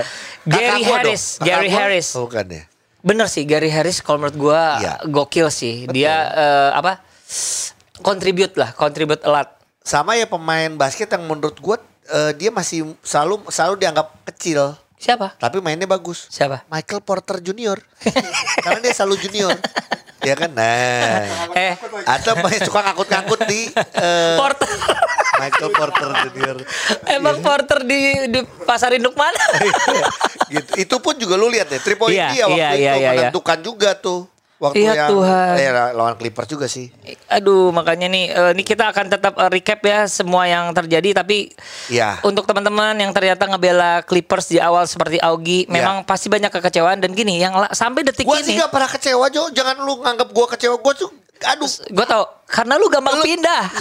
Gary 0.44 0.84
Harris, 0.84 1.40
Gary? 1.40 1.66
Harris. 1.66 2.12
Oh, 2.12 2.28
bukan 2.28 2.44
ya. 2.46 2.62
Bener 3.00 3.26
sih 3.26 3.42
Gary 3.42 3.72
Harris 3.72 3.98
kalau 3.98 4.20
menurut 4.20 4.36
gua 4.36 4.76
Iya. 4.76 4.92
gokil 5.02 5.48
sih. 5.48 5.88
Dia 5.88 6.14
eh, 6.28 6.70
apa? 6.76 7.00
Contribute 7.98 8.54
lah, 8.54 8.70
contribute 8.70 9.24
a 9.24 9.32
lot. 9.32 9.48
Sama 9.88 10.20
ya 10.20 10.28
pemain 10.28 10.68
basket 10.76 11.08
yang 11.08 11.24
menurut 11.24 11.56
gue 11.56 11.76
eh, 12.12 12.32
dia 12.36 12.52
masih 12.52 12.92
selalu 13.00 13.40
selalu 13.48 13.80
dianggap 13.80 14.12
kecil, 14.28 14.76
Siapa? 15.00 15.40
tapi 15.40 15.64
mainnya 15.64 15.88
bagus. 15.88 16.28
Siapa? 16.28 16.60
Michael 16.68 17.00
Porter 17.00 17.40
Junior. 17.40 17.80
Karena 18.68 18.84
dia 18.84 18.92
selalu 18.92 19.16
junior. 19.16 19.56
ya 20.20 20.36
kan? 20.36 20.52
Nah. 20.52 21.24
Eh, 21.56 21.72
Atau 22.04 22.36
main 22.44 22.60
suka 22.60 22.84
ngangkut-ngangkut 22.84 23.40
di 23.48 23.72
eh, 23.72 24.36
Porter. 24.36 24.68
Michael 25.40 25.70
Porter 25.72 26.08
Junior. 26.28 26.56
Emang 27.08 27.40
Porter 27.40 27.80
di 27.88 28.28
di 28.28 28.40
pasar 28.68 28.92
induk 28.92 29.16
mana? 29.16 29.40
gitu. 30.52 30.72
Itu 30.76 30.96
pun 31.00 31.16
juga 31.16 31.40
lu 31.40 31.48
lihat 31.48 31.72
three 31.80 31.96
point 31.96 32.12
Iya, 32.12 32.28
dia 32.28 32.44
waktu 32.44 32.60
iya, 32.60 32.68
itu 32.68 32.76
iya, 32.76 32.92
iya, 32.92 32.92
iya. 32.92 33.10
menentukan 33.24 33.58
juga 33.64 33.96
tuh. 33.96 34.28
Waktu 34.58 34.82
Iya, 34.82 35.06
yang 35.06 35.10
Tuhan. 35.14 35.54
eh, 35.54 35.70
lawan 35.94 36.18
Clippers 36.18 36.50
juga 36.50 36.66
sih. 36.66 36.90
Aduh, 37.30 37.70
makanya 37.70 38.10
nih, 38.10 38.26
eh, 38.26 38.50
ini 38.58 38.66
kita 38.66 38.90
akan 38.90 39.06
tetap 39.06 39.38
eh, 39.38 39.46
recap 39.48 39.78
ya 39.80 40.10
semua 40.10 40.50
yang 40.50 40.74
terjadi. 40.74 41.14
Tapi 41.14 41.54
Iya. 41.86 42.18
untuk 42.26 42.42
teman-teman 42.42 42.98
yang 42.98 43.14
ternyata 43.14 43.46
ngebela 43.46 44.02
Clippers 44.02 44.50
di 44.50 44.58
awal 44.58 44.82
seperti 44.84 45.22
Augie, 45.22 45.62
Iya. 45.62 45.70
memang 45.70 45.96
pasti 46.02 46.26
banyak 46.26 46.50
kekecewaan 46.50 46.98
dan 46.98 47.14
gini, 47.14 47.38
yang 47.38 47.54
sampai 47.70 48.02
detik 48.02 48.26
Gua 48.26 48.42
sih 48.42 48.58
ini, 48.58 48.58
gak 48.58 48.74
pernah 48.74 48.90
kecewa 48.90 49.26
Jo, 49.30 49.46
jangan 49.54 49.78
lu 49.78 50.02
nganggap 50.02 50.28
gua 50.34 50.46
kecewa. 50.50 50.74
Gua 50.74 50.92
tuh 50.92 51.10
aduh 51.40 51.70
gue 51.86 52.04
tau, 52.04 52.24
karena 52.44 52.74
lu 52.74 52.88
gampang 52.88 53.20
pindah. 53.20 53.68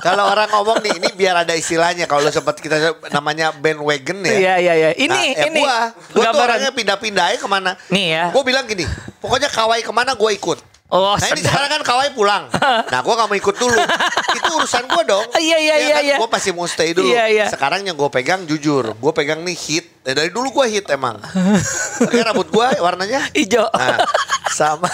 kalau 0.00 0.24
orang 0.26 0.48
ngomong 0.50 0.78
nih 0.80 0.92
ini 0.96 1.08
biar 1.12 1.44
ada 1.44 1.52
istilahnya 1.52 2.04
kalau 2.04 2.24
lu 2.24 2.30
sempat 2.30 2.56
kita 2.56 2.96
namanya 3.10 3.52
bandwagon 3.52 4.24
ya. 4.24 4.32
Iya, 4.32 4.54
iya, 4.58 4.72
iya. 4.74 4.90
Ini, 4.96 5.10
Nah, 5.10 5.22
ya 5.36 5.44
ini. 5.46 5.60
gua, 5.60 5.76
gua 6.14 6.24
tuh 6.32 6.40
orangnya 6.40 6.70
pindah-pindah 6.72 7.24
aja 7.30 7.38
ke 7.38 7.46
mana. 7.46 7.70
Nih 7.88 8.14
ya. 8.14 8.24
Gue 8.30 8.42
bilang 8.42 8.64
gini, 8.64 8.86
pokoknya 9.18 9.46
Kawai 9.46 9.82
ke 9.82 9.92
mana 9.92 10.14
gue 10.14 10.30
ikut. 10.32 10.58
Oh, 10.90 11.14
Nah 11.14 11.22
ini 11.22 11.38
sedap. 11.38 11.54
sekarang 11.54 11.68
kan 11.70 11.82
Kawhi 11.86 12.08
pulang. 12.12 12.44
Nah 12.90 12.98
gue 12.98 13.14
gak 13.14 13.28
mau 13.30 13.38
ikut 13.38 13.54
dulu. 13.54 13.78
Itu 14.34 14.50
urusan 14.58 14.90
gue 14.90 15.02
dong. 15.06 15.22
Iya, 15.38 15.56
iya, 15.62 15.74
iya, 15.78 15.96
iya. 16.02 16.16
Gue 16.18 16.26
pasti 16.26 16.50
mau 16.50 16.66
stay 16.66 16.90
dulu. 16.90 17.06
Iya, 17.06 17.30
iya. 17.30 17.46
Sekarang 17.46 17.86
yang 17.86 17.94
gue 17.94 18.10
pegang 18.10 18.42
jujur. 18.42 18.98
Gue 18.98 19.12
pegang 19.14 19.38
nih 19.46 19.54
hit. 19.54 19.86
Eh, 20.00 20.16
dari 20.16 20.32
dulu 20.32 20.48
gue 20.48 20.66
hit 20.72 20.88
emang. 20.88 21.20
Pakai 22.00 22.24
rambut 22.24 22.48
gue 22.48 22.66
warnanya. 22.80 23.20
Hijau. 23.36 23.68
Nah, 23.68 24.00
sama. 24.48 24.88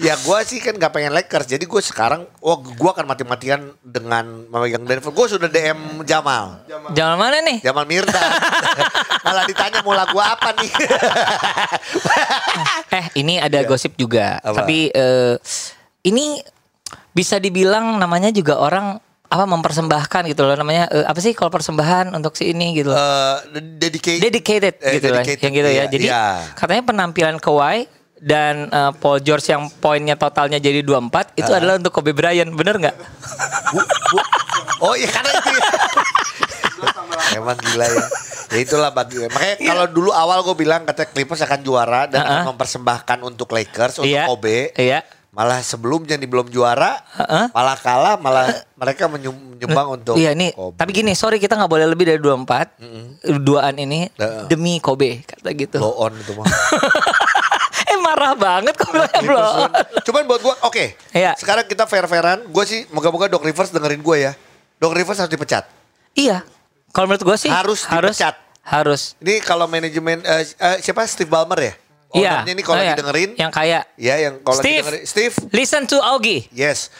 ya 0.00 0.16
gue 0.16 0.38
sih 0.48 0.64
kan 0.64 0.72
gak 0.80 0.96
pengen 0.96 1.12
Lakers. 1.12 1.44
Jadi 1.44 1.68
gue 1.68 1.82
sekarang. 1.84 2.24
Oh 2.40 2.56
gue 2.56 2.90
akan 2.90 3.04
mati-matian 3.04 3.76
dengan 3.84 4.48
memegang 4.48 4.88
Denver. 4.88 5.12
Gue 5.12 5.28
sudah 5.28 5.44
DM 5.44 6.00
Jamal. 6.08 6.64
Jangan 6.96 7.16
mana 7.20 7.44
nih? 7.44 7.60
Jamal 7.60 7.84
Mirdad. 7.84 8.16
Malah 9.28 9.44
ditanya 9.44 9.84
mau 9.84 9.92
lagu 9.92 10.16
apa 10.16 10.56
nih. 10.56 10.70
Eh, 12.90 13.06
ini 13.22 13.38
ada 13.38 13.62
gosip 13.62 13.94
juga. 13.94 14.42
Apa? 14.42 14.66
Tapi 14.66 14.90
eh, 14.90 15.38
ini 16.02 16.42
bisa 17.14 17.38
dibilang 17.38 18.02
namanya 18.02 18.34
juga 18.34 18.58
orang 18.58 18.98
apa 19.30 19.46
mempersembahkan 19.46 20.26
gitu 20.26 20.42
loh 20.42 20.52
namanya 20.52 20.90
eh, 20.90 21.06
apa 21.06 21.16
sih 21.16 21.30
kalau 21.32 21.48
persembahan 21.48 22.10
untuk 22.12 22.34
si 22.34 22.50
ini 22.50 22.74
gitu 22.74 22.90
loh. 22.90 22.98
Eh, 22.98 23.36
dedicated. 23.78 24.18
dedicated 24.20 24.74
Eh, 24.76 24.98
gitu 24.98 25.06
lah 25.08 25.22
dedicated, 25.22 25.40
yang 25.40 25.52
gitu 25.54 25.68
ya. 25.68 25.74
iya, 25.76 25.84
Jadi 25.86 26.04
iya. 26.04 26.24
katanya 26.52 26.82
penampilan 26.84 27.38
Kawhi 27.38 27.86
dan 28.18 28.66
eh, 28.66 28.92
Paul 28.92 29.22
George 29.22 29.46
yang 29.46 29.70
poinnya 29.72 30.14
totalnya 30.14 30.58
jadi 30.58 30.82
24 30.82 31.38
itu 31.38 31.46
adalah 31.48 31.78
untuk 31.78 31.92
Kobe 31.92 32.10
Bryant, 32.10 32.50
bener 32.50 32.74
nggak? 32.76 32.96
Oh 34.80 34.92
iya 34.92 35.06
karena 35.06 35.30
itu 35.30 35.48
ya. 35.52 35.64
Emang 37.32 37.56
gila 37.56 37.86
ya. 37.86 38.06
Ya 38.50 38.58
itulah 38.58 38.90
bagi 38.90 39.14
Makanya 39.22 39.56
kalau 39.62 39.86
dulu 39.86 40.10
awal 40.10 40.42
gue 40.42 40.56
bilang 40.58 40.82
kata 40.82 41.06
Clippers 41.06 41.38
akan 41.40 41.62
juara 41.62 42.10
dan 42.10 42.18
akan 42.20 42.34
Uh-uh. 42.34 42.46
mempersembahkan 42.50 43.18
untuk 43.22 43.46
Lakers 43.46 44.02
untuk 44.02 44.10
Iya. 44.10 44.26
Kobe. 44.26 44.74
Iya. 44.74 45.00
Malah 45.30 45.60
sebelumnya 45.60 46.14
nih 46.14 46.26
belum 46.26 46.48
juara, 46.48 46.98
Uh-uh. 47.12 47.46
malah 47.50 47.78
kalah, 47.78 48.18
malah 48.18 48.50
mereka 48.74 49.06
menyum- 49.06 49.54
menyumbang 49.54 49.86
untuk 49.94 50.14
Iya 50.14 50.34
nih, 50.34 50.50
Kobe. 50.50 50.74
tapi 50.74 50.90
gini, 50.92 51.14
sorry 51.14 51.38
kita 51.38 51.54
nggak 51.54 51.70
boleh 51.70 51.86
lebih 51.86 52.02
dari 52.04 52.18
24. 52.18 52.74
Duaan 53.38 53.78
ini 53.78 54.10
Heeh. 54.10 54.44
demi 54.46 54.78
Kobe 54.78 55.22
kata 55.22 55.54
gitu. 55.54 55.78
blow 55.78 55.94
on 56.00 56.12
itu 56.12 56.34
mah. 56.34 56.42
eh 57.86 57.96
marah 57.96 58.34
banget 58.34 58.74
kok 58.74 58.90
bilang 58.90 59.06
Clippers 59.08 59.28
blow 59.28 59.54
on. 59.60 59.70
Cuman 60.02 60.22
buat 60.26 60.40
gue, 60.40 60.54
oke. 60.62 60.84
Iya. 61.12 61.32
Sekarang 61.34 61.62
kita 61.64 61.86
fair-fairan. 61.86 62.46
Gue 62.46 62.64
sih, 62.64 62.90
moga-moga 62.90 63.26
Doc 63.26 63.40
Rivers 63.40 63.70
dengerin 63.70 64.00
gue 64.00 64.16
ya. 64.20 64.32
Doc 64.76 64.90
Rivers 64.92 65.14
harus 65.16 65.30
dipecat. 65.30 65.62
Iya. 66.12 66.42
Kalau 66.90 67.06
menurut 67.06 67.22
gue 67.24 67.36
sih 67.38 67.46
Harus 67.48 67.86
harus 67.86 68.18
dipecat. 68.18 68.34
harus. 68.62 69.14
Ini 69.16 69.38
kalau 69.40 69.64
manajemen 69.64 70.18
eh, 70.20 70.42
eh, 70.42 70.76
siapa 70.80 71.06
Steve 71.06 71.30
Ballmer 71.30 71.60
ya? 71.60 71.74
Iya. 72.12 72.42
Ownernya 72.42 72.52
ini 72.52 72.62
kalau 72.62 72.74
Oh, 72.74 72.80
lagi 72.80 72.88
iya. 72.88 72.98
dengerin, 72.98 73.30
yang 73.36 73.50
kayak 73.50 73.82
ya 73.94 74.14
yang 74.18 74.34
kalau 74.40 74.58
Steve. 74.58 74.82
dengerin, 74.82 75.02
Steve, 75.04 75.34
listen 75.50 75.82
to 75.84 75.98
Augie. 76.00 76.50
yes, 76.50 76.90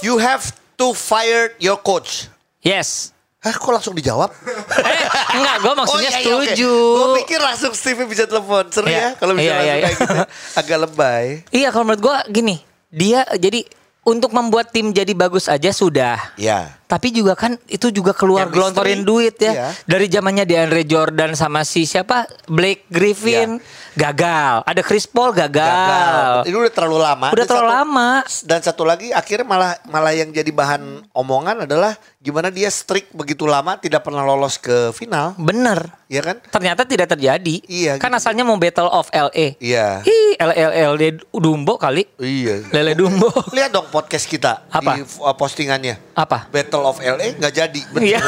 you 0.00 0.16
have 0.16 0.42
to 0.74 0.90
fire 0.90 1.54
your 1.56 1.76
coach. 1.76 2.26
Yes. 2.60 3.14
Hah, 3.38 3.54
kok 3.54 3.70
langsung 3.70 3.94
dijawab? 3.94 4.34
Eh, 4.82 5.06
enggak, 5.36 5.56
gue 5.60 5.72
maksudnya 5.76 6.10
iya, 6.10 6.18
iya, 6.18 6.34
oke. 6.34 6.42
setuju. 6.48 6.72
Gue 6.72 7.08
pikir 7.20 7.38
langsung 7.38 7.72
Steve 7.72 8.02
bisa 8.04 8.24
telepon. 8.24 8.66
Seru 8.68 8.86
Iya. 8.86 8.98
ya 8.98 9.08
kalau 9.14 9.32
bisa 9.32 9.44
Iya, 9.44 9.52
langsung 9.52 9.62
iya, 9.62 9.74
kayak 9.76 9.86
iya. 9.86 9.94
gitu. 9.94 10.18
Agak 10.56 10.78
lebay. 10.80 11.26
Iya, 11.52 11.68
kalau 11.70 11.84
menurut 11.84 12.02
gue 12.02 12.16
gini, 12.32 12.56
dia 12.88 13.20
jadi 13.32 13.60
untuk 14.02 14.30
membuat 14.30 14.70
tim 14.70 14.90
jadi 14.90 15.12
bagus 15.12 15.46
aja 15.46 15.70
sudah. 15.70 16.18
Ya. 16.34 16.74
Tapi 16.86 17.10
juga 17.10 17.34
kan 17.34 17.58
itu 17.66 17.90
juga 17.90 18.14
keluar 18.14 18.46
Chemistry. 18.46 18.54
gelontorin 18.62 19.00
duit 19.02 19.34
ya. 19.36 19.52
Iya. 19.52 19.68
Dari 19.84 20.06
zamannya 20.06 20.44
DeAndre 20.44 20.82
Jordan 20.82 21.34
sama 21.34 21.66
si 21.66 21.82
siapa? 21.82 22.30
Blake 22.46 22.86
Griffin 22.86 23.58
gagal. 23.92 24.62
Ada 24.62 24.82
Chris 24.82 25.02
Paul 25.04 25.32
gagal. 25.32 25.66
Gagal. 25.66 26.32
Ini 26.46 26.56
udah 26.56 26.72
terlalu 26.72 26.98
lama. 27.00 27.26
Udah 27.30 27.42
Dan 27.42 27.50
terlalu 27.50 27.66
satu- 27.66 27.78
lama. 27.82 28.08
Dan 28.44 28.60
satu 28.62 28.82
lagi 28.84 29.08
akhirnya 29.10 29.42
malah 29.42 29.72
malah 29.84 30.12
yang 30.12 30.30
jadi 30.30 30.50
bahan 30.50 31.10
omongan 31.10 31.64
adalah 31.64 31.96
gimana 32.20 32.50
dia 32.50 32.66
strict 32.68 33.10
begitu 33.10 33.46
lama 33.46 33.78
tidak 33.78 34.02
pernah 34.02 34.20
lolos 34.20 34.58
ke 34.58 34.90
final, 34.92 35.38
Bener. 35.38 35.86
ya 36.06 36.20
kan? 36.20 36.42
Ternyata 36.42 36.82
tidak 36.82 37.06
terjadi. 37.08 37.62
Iya, 37.64 37.96
Kan 37.96 38.10
gitu. 38.10 38.18
asalnya 38.18 38.42
mau 38.42 38.58
Battle 38.58 38.90
of 38.90 39.06
LA. 39.10 39.54
Iya. 39.56 40.02
Ih, 40.02 40.34
LLL 40.36 40.92
Dumbo 41.32 41.78
kali. 41.78 42.02
Iya. 42.18 42.66
Lele 42.68 42.92
Dumbo. 42.94 43.30
Lihat 43.54 43.70
dong 43.70 43.86
podcast 43.88 44.26
kita 44.26 44.66
Apa? 44.68 44.98
di 44.98 45.06
postingannya. 45.32 46.02
Apa? 46.12 46.50
Battle 46.50 46.75
of 46.82 46.96
LA 46.98 47.32
nggak 47.34 47.52
jadi. 47.54 47.80
Betul. 47.88 48.08
Iya. 48.08 48.20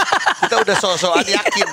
kita 0.42 0.54
udah 0.60 0.76
so-soan 0.76 1.24
yakin. 1.24 1.68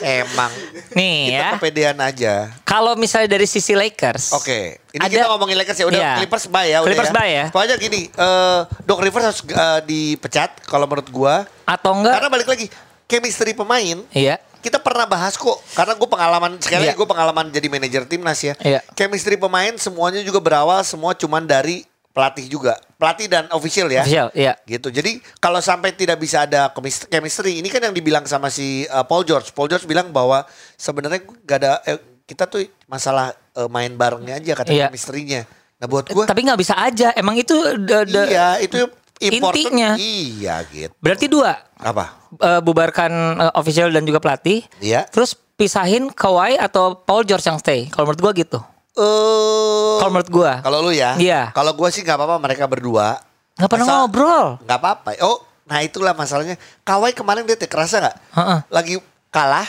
Emang. 0.00 0.48
Nih 0.90 1.28
Kita 1.28 1.36
ya. 1.36 1.48
kepedean 1.54 1.98
aja. 2.00 2.34
Kalau 2.62 2.96
misalnya 2.96 3.28
dari 3.30 3.44
sisi 3.44 3.76
Lakers. 3.76 4.32
Oke, 4.32 4.80
ini 4.90 4.96
Ada- 4.98 5.12
kita 5.12 5.24
ngomongin 5.28 5.60
Lakers 5.60 5.76
ya. 5.76 5.86
Udah 5.86 6.00
Iya. 6.00 6.12
Clippers 6.18 6.44
bye 6.46 6.64
ya. 6.64 6.78
Udah 6.80 6.86
Clippers 6.88 7.12
ya. 7.12 7.14
bye 7.14 7.30
ya. 7.30 7.44
Pokoknya 7.52 7.76
gini, 7.76 8.00
eh 8.08 8.60
Doc 8.82 8.98
Rivers 8.98 9.24
harus 9.26 9.40
eh, 9.44 9.80
dipecat 9.84 10.56
kalau 10.64 10.88
menurut 10.88 11.08
gua. 11.10 11.44
Atau 11.64 11.92
enggak? 11.92 12.16
Karena 12.16 12.30
balik 12.30 12.48
lagi, 12.48 12.66
chemistry 13.04 13.52
pemain 13.52 14.00
Iya. 14.08 14.40
kita 14.60 14.76
pernah 14.76 15.04
bahas 15.04 15.36
kok. 15.36 15.60
Karena 15.72 15.92
gue 15.92 16.04
pengalaman 16.06 16.56
sekali 16.56 16.84
Iya. 16.84 16.92
gue 16.92 17.04
pengalaman 17.04 17.48
jadi 17.48 17.66
manajer 17.66 18.02
timnas 18.04 18.40
ya. 18.40 18.54
Iya. 18.56 18.80
Chemistry 18.92 19.36
pemain 19.36 19.76
semuanya 19.76 20.20
juga 20.20 20.40
berawal 20.40 20.80
semua 20.80 21.12
cuman 21.12 21.44
dari 21.44 21.84
pelatih 22.10 22.46
juga, 22.46 22.74
pelatih 22.98 23.26
dan 23.26 23.46
official 23.50 23.86
ya. 23.86 24.02
Official, 24.02 24.28
iya. 24.34 24.58
Gitu. 24.62 24.90
Jadi 24.90 25.22
kalau 25.38 25.58
sampai 25.58 25.94
tidak 25.94 26.18
bisa 26.18 26.42
ada 26.42 26.66
chemis- 26.70 27.06
chemistry, 27.06 27.62
ini 27.62 27.70
kan 27.70 27.80
yang 27.80 27.94
dibilang 27.94 28.26
sama 28.26 28.50
si 28.50 28.84
uh, 28.86 29.02
Paul 29.02 29.22
George. 29.22 29.54
Paul 29.54 29.70
George 29.70 29.86
bilang 29.86 30.10
bahwa 30.10 30.42
sebenarnya 30.74 31.22
gak 31.46 31.58
ada 31.58 31.72
eh, 31.84 31.98
kita 32.26 32.44
tuh 32.44 32.62
masalah 32.86 33.30
uh, 33.54 33.66
main 33.66 33.94
barengnya 33.94 34.36
aja 34.36 34.52
kata 34.54 34.70
Iya. 34.70 34.86
chemistry-nya. 34.86 35.46
Nah 35.78 35.86
buat 35.86 36.06
gue, 36.06 36.24
Tapi 36.26 36.40
nggak 36.44 36.60
bisa 36.60 36.74
aja. 36.76 37.14
Emang 37.14 37.34
itu 37.34 37.56
the- 37.80 38.04
the- 38.04 38.28
iya 38.28 38.60
itu 38.60 38.84
important. 39.16 39.56
Intinya. 39.56 39.90
Iya 39.96 40.54
gitu. 40.66 40.92
Berarti 40.98 41.26
dua. 41.26 41.56
Apa? 41.78 42.28
Eh, 42.36 42.60
bubarkan 42.60 43.12
eh, 43.38 43.52
official 43.54 43.88
dan 43.88 44.04
juga 44.04 44.18
pelatih. 44.18 44.60
Iya. 44.76 45.08
Terus 45.08 45.32
pisahin 45.56 46.08
Kawhi 46.08 46.56
atau 46.56 46.96
Paul 46.96 47.24
George 47.24 47.44
yang 47.44 47.56
stay. 47.56 47.88
Kalau 47.88 48.06
menurut 48.06 48.20
gua 48.20 48.32
gitu. 48.34 48.58
Eh, 48.90 49.94
Kalau 49.96 50.10
menurut 50.10 50.30
gua. 50.30 50.52
Kalau 50.60 50.78
lu 50.82 50.90
ya? 50.90 51.14
Iya. 51.14 51.54
Kalau 51.54 51.72
gua 51.72 51.88
sih 51.88 52.02
nggak 52.02 52.16
apa-apa 52.16 52.36
mereka 52.38 52.66
berdua. 52.66 53.22
Nggak 53.54 53.70
pernah 53.70 53.86
Asal- 53.86 53.98
ngobrol. 54.02 54.46
Nggak 54.60 54.78
apa-apa. 54.78 55.08
Oh, 55.20 55.38
nah 55.64 55.78
itulah 55.80 56.10
masalahnya. 56.10 56.58
Kawai 56.82 57.12
kemarin 57.12 57.44
dia 57.44 57.54
kerasa 57.56 58.00
nggak? 58.00 58.16
Heeh. 58.34 58.58
Lagi 58.68 58.94
kalah, 59.28 59.68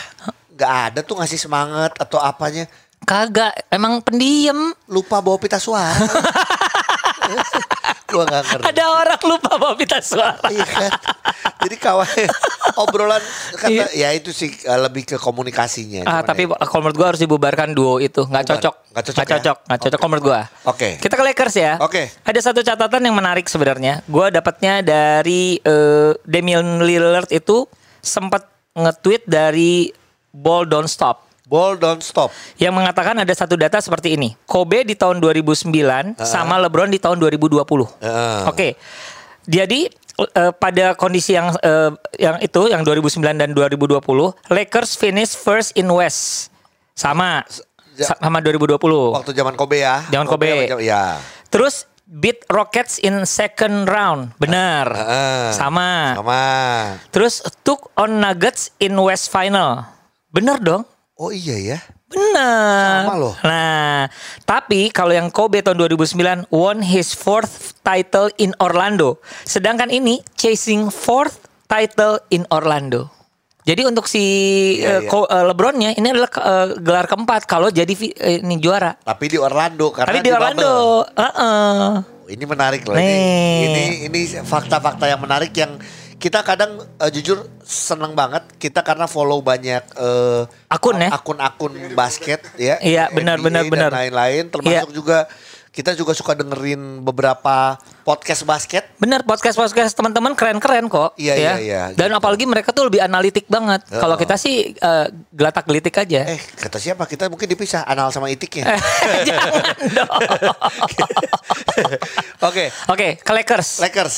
nggak 0.52 0.72
ada 0.90 1.00
tuh 1.00 1.16
ngasih 1.16 1.38
semangat 1.38 1.94
atau 1.96 2.18
apanya. 2.18 2.66
Kagak. 3.02 3.54
Emang 3.68 4.02
pendiam. 4.02 4.74
Lupa 4.86 5.18
bawa 5.18 5.38
pita 5.38 5.58
suara. 5.58 5.94
gua 8.12 8.24
nggak 8.28 8.42
ngerti. 8.44 8.64
Ada 8.68 8.84
orang 8.90 9.20
lupa 9.24 9.50
bawa 9.56 9.74
pita 9.74 9.98
suara. 10.02 10.36
Iya 10.50 10.66
kan? 10.66 10.90
Jadi 11.62 11.76
kawai 11.78 12.22
obrolan 12.76 13.22
kata 13.54 13.68
Iya. 13.68 13.86
ya 13.92 14.08
itu 14.12 14.30
sih 14.30 14.50
uh, 14.64 14.80
lebih 14.80 15.04
ke 15.04 15.16
komunikasinya. 15.16 16.02
Ah, 16.04 16.20
tapi 16.20 16.44
ya. 16.44 16.56
kalau 16.62 16.84
menurut 16.84 16.96
gua 16.96 17.08
harus 17.12 17.20
dibubarkan 17.20 17.72
duo 17.72 17.98
itu. 17.98 18.24
Nggak 18.24 18.44
cocok. 18.48 18.74
Nggak 18.90 19.04
cocok 19.04 19.16
Nggak 19.16 19.28
ya? 19.28 19.34
cocok. 19.36 19.56
Nggak 19.64 19.80
cocok 19.80 19.98
kalau 19.98 20.10
menurut 20.10 20.26
gua. 20.26 20.40
Oke. 20.66 20.88
Kita 20.96 21.14
ke 21.14 21.24
Lakers 21.24 21.54
ya. 21.56 21.72
Oke. 21.78 22.02
Ada 22.22 22.40
satu 22.42 22.60
catatan 22.60 23.02
yang 23.02 23.16
menarik 23.16 23.46
sebenarnya. 23.46 24.00
Gua 24.06 24.28
dapatnya 24.28 24.80
dari 24.80 25.56
eh, 25.58 26.12
Damian 26.22 26.80
Lillard 26.80 27.28
itu 27.28 27.64
sempat 27.98 28.44
nge-tweet 28.72 29.24
dari 29.24 29.92
Ball 30.30 30.64
Don't 30.64 30.88
Stop. 30.88 31.28
Ball 31.42 31.76
don't 31.76 32.00
stop. 32.00 32.32
yang 32.56 32.72
mengatakan 32.72 33.12
ada 33.12 33.28
satu 33.36 33.60
data 33.60 33.76
seperti 33.76 34.16
ini. 34.16 34.32
Kobe 34.48 34.88
di 34.88 34.96
tahun 34.96 35.20
2009 35.20 35.68
sama 36.16 36.56
LeBron 36.56 36.88
di 36.88 36.96
tahun 36.96 37.20
2020. 37.20 37.60
Heeh. 38.00 38.40
Oke. 38.48 38.68
Jadi 39.44 39.84
eh, 40.24 40.52
pada 40.52 40.92
kondisi 40.92 41.32
yang 41.32 41.52
eh, 41.58 41.90
yang 42.16 42.36
itu 42.38 42.66
yang 42.66 42.80
2009 42.80 43.18
dan 43.34 43.50
2020, 43.50 44.00
Lakers 44.48 44.94
finish 44.94 45.32
first 45.32 45.74
in 45.74 45.88
West. 45.88 46.48
Sama 46.92 47.42
Ja- 47.92 48.16
sama 48.16 48.40
2020. 48.40 48.76
Waktu 49.12 49.32
zaman 49.32 49.52
Kobe 49.52 49.80
ya. 49.80 50.00
Zaman 50.08 50.24
Kobe. 50.24 50.48
zaman- 50.64 50.80
Ya. 50.80 51.20
Terus 51.48 51.84
beat 52.04 52.40
Rockets 52.46 52.96
in 52.96 53.24
second 53.24 53.84
round. 53.84 54.32
Benar. 54.36 54.88
Heeh. 54.88 55.52
Sama. 55.52 56.16
Sama. 56.16 56.44
Terus 57.08 57.40
took 57.62 57.92
on 57.94 58.16
Nuggets 58.18 58.72
in 58.78 58.96
West 58.96 59.28
final. 59.28 59.84
Benar 60.28 60.56
dong? 60.58 60.88
Oh 61.14 61.28
iya 61.28 61.76
ya. 61.76 61.78
Benar. 62.32 63.04
Sama 63.04 63.14
loh. 63.20 63.34
Nah, 63.44 64.08
tapi 64.48 64.88
kalau 64.88 65.12
yang 65.12 65.28
Kobe 65.28 65.60
tahun 65.60 65.76
2009 65.76 66.48
won 66.48 66.80
his 66.80 67.12
fourth 67.12 67.76
title 67.84 68.32
in 68.40 68.56
Orlando. 68.56 69.20
Sedangkan 69.44 69.92
ini 69.92 70.24
chasing 70.34 70.88
fourth 70.88 71.44
title 71.68 72.16
in 72.32 72.48
Orlando. 72.48 73.12
Jadi 73.62 73.86
untuk 73.86 74.10
si 74.10 74.24
iya. 74.82 75.06
Ko- 75.06 75.30
eh, 75.30 75.44
LeBronnya 75.46 75.94
ini 75.94 76.08
adalah 76.10 76.30
eh, 76.34 76.68
gelar 76.82 77.06
keempat 77.06 77.46
kalau 77.46 77.70
jadi 77.70 77.94
eh, 78.18 78.42
ini 78.42 78.58
juara. 78.58 78.98
Tapi 78.98 79.30
di 79.30 79.38
Orlando 79.38 79.94
karena 79.94 80.10
Tapi 80.10 80.18
di 80.18 80.30
Orlando, 80.34 80.72
Heeh. 81.14 81.90
Ini 82.32 82.44
menarik 82.48 82.82
loh. 82.88 82.96
Ini 82.96 83.06
Nih. 83.06 83.60
ini 83.62 83.82
ini 84.08 84.20
fakta-fakta 84.42 85.04
yang 85.04 85.20
menarik 85.20 85.52
yang 85.52 85.76
kita 86.22 86.46
kadang 86.46 86.78
eh, 86.78 87.10
jujur 87.10 87.42
seneng 87.66 88.14
banget 88.14 88.46
kita 88.62 88.86
karena 88.86 89.10
follow 89.10 89.42
banyak 89.42 89.82
eh, 89.98 90.42
Akun 90.70 91.02
ya? 91.02 91.10
akun-akun 91.10 91.74
basket 91.98 92.46
ya. 92.54 92.78
Iya, 92.78 93.10
benar, 93.10 93.42
benar, 93.42 93.66
dan 93.66 93.72
benar. 93.74 93.90
lain-lain 93.90 94.46
termasuk 94.46 94.86
Iya. 94.86 94.94
juga 94.94 95.18
Kita 95.72 95.96
juga 95.96 96.12
suka 96.12 96.36
dengerin 96.36 97.00
beberapa 97.00 97.80
podcast 98.04 98.44
basket. 98.44 98.92
Bener 99.00 99.24
podcast 99.24 99.56
podcast 99.56 99.96
teman-teman 99.96 100.36
keren-keren 100.36 100.84
kok. 100.84 101.16
Iya, 101.16 101.32
ya. 101.32 101.40
iya, 101.40 101.54
iya, 101.56 101.82
Dan 101.96 102.12
gitu. 102.12 102.20
apalagi 102.20 102.44
mereka 102.44 102.76
tuh 102.76 102.92
lebih 102.92 103.00
analitik 103.00 103.48
banget. 103.48 103.80
Kalau 103.88 104.20
kita 104.20 104.36
sih 104.36 104.76
eh, 104.76 105.06
gelatak 105.32 105.64
gelitik 105.64 105.96
aja. 105.96 106.28
Eh, 106.28 106.36
kata 106.60 106.76
siapa? 106.76 107.08
Kita 107.08 107.32
mungkin 107.32 107.48
dipisah 107.48 107.88
anal 107.88 108.12
sama 108.12 108.28
itiknya. 108.28 108.68
Jangan 109.24 109.64
dong. 109.96 110.12
Oke, 112.52 112.68
Oke, 112.92 113.08
ke 113.16 113.32
Lakers. 113.32 113.80
Lakers. 113.80 114.14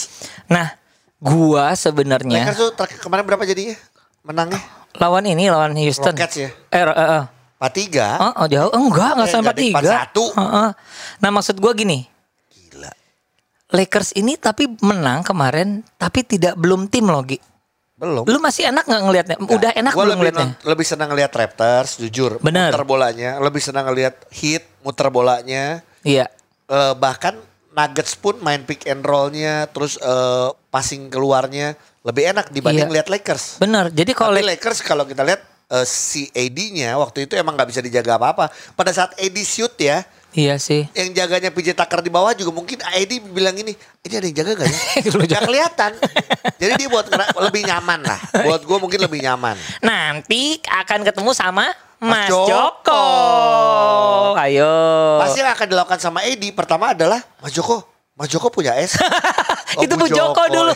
Nah, 0.50 0.74
gua 1.24 1.72
sebenarnya 1.72 2.52
Lakers 2.52 2.58
tuh 2.60 2.70
kemarin 3.00 3.24
berapa 3.24 3.42
jadinya? 3.42 3.76
Menangnya? 4.20 4.60
lawan 4.94 5.24
ini 5.24 5.48
lawan 5.48 5.72
Houston. 5.74 6.12
Rockets 6.12 6.36
ya? 6.38 6.48
Eh, 6.70 6.84
eh, 6.84 7.08
eh. 7.18 7.24
4-3. 7.58 8.20
Oh, 8.20 8.32
oh, 8.44 8.46
jauh. 8.46 8.70
Enggak, 8.76 9.10
enggak 9.16 9.28
Eh, 9.28 9.32
sampai 9.32 9.52
Dik, 9.56 9.64
tiga. 9.72 9.90
4-1. 10.12 10.36
Heeh. 10.36 10.68
Nah, 11.18 11.30
maksud 11.32 11.56
gua 11.58 11.72
gini. 11.72 12.04
Gila. 12.52 12.92
Lakers 13.72 14.12
ini 14.14 14.36
tapi 14.36 14.68
menang 14.84 15.24
kemarin, 15.24 15.80
tapi 15.96 16.22
tidak 16.22 16.54
belum 16.54 16.86
tim 16.86 17.08
loh, 17.08 17.24
Gi. 17.24 17.40
Belum. 17.94 18.26
Lu 18.26 18.38
masih 18.38 18.68
enak 18.68 18.84
nggak 18.84 19.02
ngelihatnya? 19.02 19.36
Udah 19.40 19.70
enak 19.72 19.92
Gue 19.94 20.02
belum 20.02 20.18
lebih, 20.18 20.18
ngelihatnya? 20.34 20.48
lebih 20.66 20.86
senang 20.86 21.08
ngeliat 21.14 21.32
Raptors, 21.32 21.90
jujur. 21.96 22.42
Bener. 22.42 22.74
Muter 22.74 22.84
bolanya. 22.84 23.30
Lebih 23.38 23.62
senang 23.62 23.84
ngeliat 23.86 24.14
Heat, 24.34 24.62
muter 24.82 25.08
bolanya. 25.08 25.80
Iya. 26.02 26.26
Eh, 26.66 26.92
bahkan 26.98 27.38
Nuggets 27.74 28.14
pun 28.14 28.38
main 28.38 28.62
pick 28.62 28.86
and 28.86 29.02
rollnya, 29.02 29.66
terus 29.68 29.98
eh, 29.98 30.48
passing 30.70 31.10
keluarnya 31.10 31.74
lebih 32.06 32.30
enak 32.30 32.54
dibanding 32.54 32.86
Iya. 32.88 32.94
lihat 33.02 33.08
Lakers. 33.10 33.58
Bener. 33.58 33.90
Jadi 33.90 34.14
kalau 34.14 34.30
Lakers 34.30 34.78
kalau 34.80 35.02
kita 35.02 35.26
lihat 35.26 35.42
eh, 35.74 35.86
si 35.86 36.30
AD-nya 36.30 36.94
waktu 36.96 37.26
itu 37.26 37.34
emang 37.34 37.58
nggak 37.58 37.68
bisa 37.74 37.80
dijaga 37.82 38.16
apa-apa. 38.16 38.48
Pada 38.78 38.94
saat 38.94 39.12
AD 39.18 39.36
shoot 39.42 39.74
ya, 39.76 40.06
Iya 40.34 40.58
sih. 40.58 40.90
yang 40.98 41.14
jaganya 41.14 41.54
PJ 41.54 41.78
Tucker 41.78 42.02
di 42.02 42.10
bawah 42.10 42.34
juga 42.34 42.50
mungkin 42.50 42.82
AD 42.82 43.22
bilang 43.30 43.54
ini, 43.54 43.70
ini 44.02 44.14
ada 44.18 44.26
yang 44.26 44.34
jaga 44.34 44.50
gak 44.58 44.66
ya? 44.66 44.78
Gak 45.30 45.42
kelihatan. 45.46 45.92
Jadi 46.58 46.72
dia 46.74 46.88
buat 46.90 47.06
lebih 47.38 47.62
nyaman 47.70 48.02
lah. 48.02 48.18
Buat 48.42 48.66
gue 48.66 48.78
mungkin 48.82 48.98
lebih 48.98 49.22
nyaman. 49.22 49.54
Nanti 49.78 50.58
akan 50.66 51.06
ketemu 51.06 51.30
sama 51.38 51.70
Mas 52.02 52.26
Mas, 52.26 52.34
Joko. 52.34 52.50
Joko. 52.50 53.02
Ayo. 54.34 54.74
Pasti 55.22 55.38
yang 55.38 55.54
akan 55.54 55.66
dilakukan 55.70 56.00
sama 56.02 56.26
AD 56.26 56.42
pertama 56.50 56.98
adalah 56.98 57.22
Mas 57.38 57.54
Joko. 57.54 57.86
Mas 58.18 58.26
Joko 58.26 58.50
punya 58.50 58.74
S. 58.74 58.98
Oh, 59.74 59.82
Itu 59.82 59.94
Bu 59.94 60.06
Joko 60.06 60.42
dulu. 60.46 60.70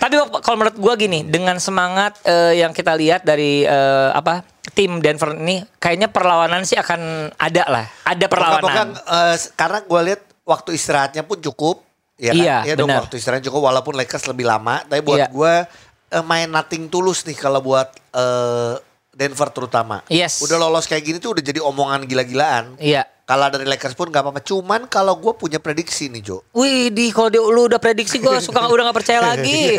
Tapi 0.00 0.14
kalau 0.40 0.56
menurut 0.56 0.76
gua 0.76 0.94
gini, 0.96 1.22
dengan 1.22 1.56
semangat 1.56 2.18
eh, 2.24 2.58
yang 2.58 2.70
kita 2.70 2.94
lihat 2.94 3.22
dari 3.22 3.62
eh, 3.62 4.08
apa 4.10 4.42
tim 4.72 4.98
Denver 4.98 5.34
ini, 5.34 5.60
kayaknya 5.76 6.08
perlawanan 6.08 6.64
sih 6.64 6.74
akan 6.74 7.30
ada 7.34 7.62
lah, 7.68 7.84
ada 8.04 8.24
perlawanan. 8.26 8.96
Moga-moga, 8.96 9.28
eh, 9.28 9.34
karena 9.54 9.78
gue 9.82 10.00
lihat 10.06 10.20
waktu 10.42 10.68
istirahatnya 10.74 11.22
pun 11.22 11.38
cukup. 11.40 11.82
Ya 12.20 12.30
kan? 12.30 12.44
Iya, 12.44 12.56
Iya 12.68 12.74
dong 12.76 12.88
benar. 12.92 13.00
waktu 13.04 13.16
istirahat 13.16 13.42
cukup 13.42 13.60
walaupun 13.64 13.96
Lakers 13.96 14.28
lebih 14.28 14.44
lama. 14.44 14.84
Tapi 14.84 15.00
buat 15.00 15.20
Iya. 15.20 15.28
gue 15.28 15.54
eh, 16.10 16.24
main 16.24 16.48
nothing 16.48 16.88
tulus 16.88 17.24
nih 17.24 17.34
kalau 17.34 17.60
buat 17.60 17.88
eh, 18.12 18.72
Denver 19.10 19.48
terutama. 19.52 20.00
Yes. 20.08 20.40
Udah 20.40 20.56
lolos 20.56 20.84
kayak 20.84 21.02
gini 21.02 21.16
tuh 21.16 21.36
udah 21.36 21.44
jadi 21.44 21.60
omongan 21.60 22.04
gila-gilaan. 22.04 22.76
Iya. 22.76 23.08
Kalau 23.30 23.46
dari 23.46 23.62
Lakers 23.62 23.94
pun 23.94 24.10
gak 24.10 24.26
apa-apa. 24.26 24.42
Cuman 24.42 24.90
kalau 24.90 25.14
gue 25.22 25.30
punya 25.38 25.62
prediksi 25.62 26.10
nih 26.10 26.18
Jo. 26.18 26.42
Wih, 26.50 26.90
di 26.90 27.14
kalau 27.14 27.30
dia- 27.30 27.38
lu 27.38 27.70
udah 27.70 27.78
prediksi 27.78 28.18
gua 28.18 28.42
suka 28.42 28.66
udah 28.66 28.90
gak 28.90 28.98
percaya 28.98 29.22
lagi. 29.22 29.78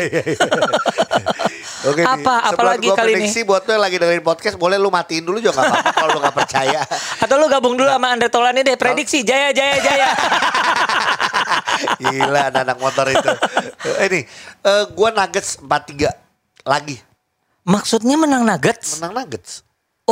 Oke 1.82 2.00
nih, 2.00 2.08
Apa? 2.08 2.48
sebelum 2.48 2.56
Apalagi 2.56 2.86
gua 2.88 2.96
kali 2.96 3.10
ini? 3.12 3.16
prediksi 3.28 3.40
buat 3.44 3.68
lo 3.68 3.76
yang 3.76 3.84
lagi 3.84 3.96
dengerin 4.00 4.24
podcast 4.24 4.56
boleh 4.56 4.80
lu 4.80 4.88
matiin 4.88 5.28
dulu 5.28 5.36
juga 5.36 5.60
gak 5.60 5.68
apa-apa 5.68 5.90
kalau 5.92 6.08
lu 6.16 6.20
gak 6.24 6.36
percaya. 6.40 6.80
Atau 7.28 7.36
lu 7.36 7.46
gabung 7.52 7.76
dulu 7.76 7.92
sama 7.92 8.08
Andre 8.08 8.32
Tolani 8.32 8.64
deh, 8.64 8.76
prediksi 8.80 9.20
jaya 9.20 9.52
jaya 9.52 9.76
jaya. 9.84 10.08
Gila 12.00 12.56
anak 12.56 12.80
motor 12.80 13.04
itu. 13.12 13.30
Eh 14.00 14.08
nih, 14.08 14.22
eh, 14.64 14.84
gua 14.96 15.12
Nuggets 15.12 15.60
4-3 15.60 16.08
lagi. 16.64 16.96
Maksudnya 17.68 18.16
menang 18.16 18.48
Nuggets? 18.48 18.96
Menang 18.96 19.12
Nuggets. 19.12 19.60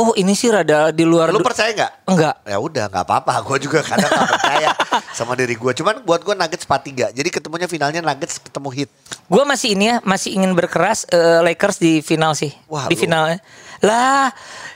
Oh, 0.01 0.17
ini 0.17 0.33
sih 0.33 0.49
rada 0.49 0.89
di 0.89 1.05
luar 1.05 1.29
Lu 1.29 1.45
percaya 1.45 1.69
nggak? 1.69 2.09
Enggak. 2.09 2.35
Ya 2.41 2.57
udah 2.57 2.89
nggak 2.89 3.05
apa-apa. 3.05 3.37
Gue 3.45 3.57
juga 3.61 3.85
kadang 3.85 4.09
nggak 4.09 4.31
percaya 4.33 4.69
sama 5.17 5.37
diri 5.37 5.53
gue. 5.53 5.71
Cuman 5.77 6.01
buat 6.01 6.25
gue 6.25 6.33
Nuggets 6.33 6.65
4-3. 6.65 7.13
Jadi 7.13 7.29
ketemunya 7.29 7.69
finalnya 7.69 8.01
Nuggets 8.01 8.41
ketemu 8.41 8.69
Heat. 8.73 8.89
Gue 9.29 9.43
masih 9.45 9.77
ini 9.77 9.93
ya, 9.93 9.95
masih 10.01 10.33
ingin 10.33 10.57
berkeras 10.57 11.05
eh, 11.07 11.45
Lakers 11.45 11.77
di 11.77 12.01
final 12.01 12.33
sih. 12.33 12.49
Wah, 12.65 12.89
di 12.89 12.97
lu- 12.97 13.01
finalnya. 13.05 13.37
Lah, 13.85 14.33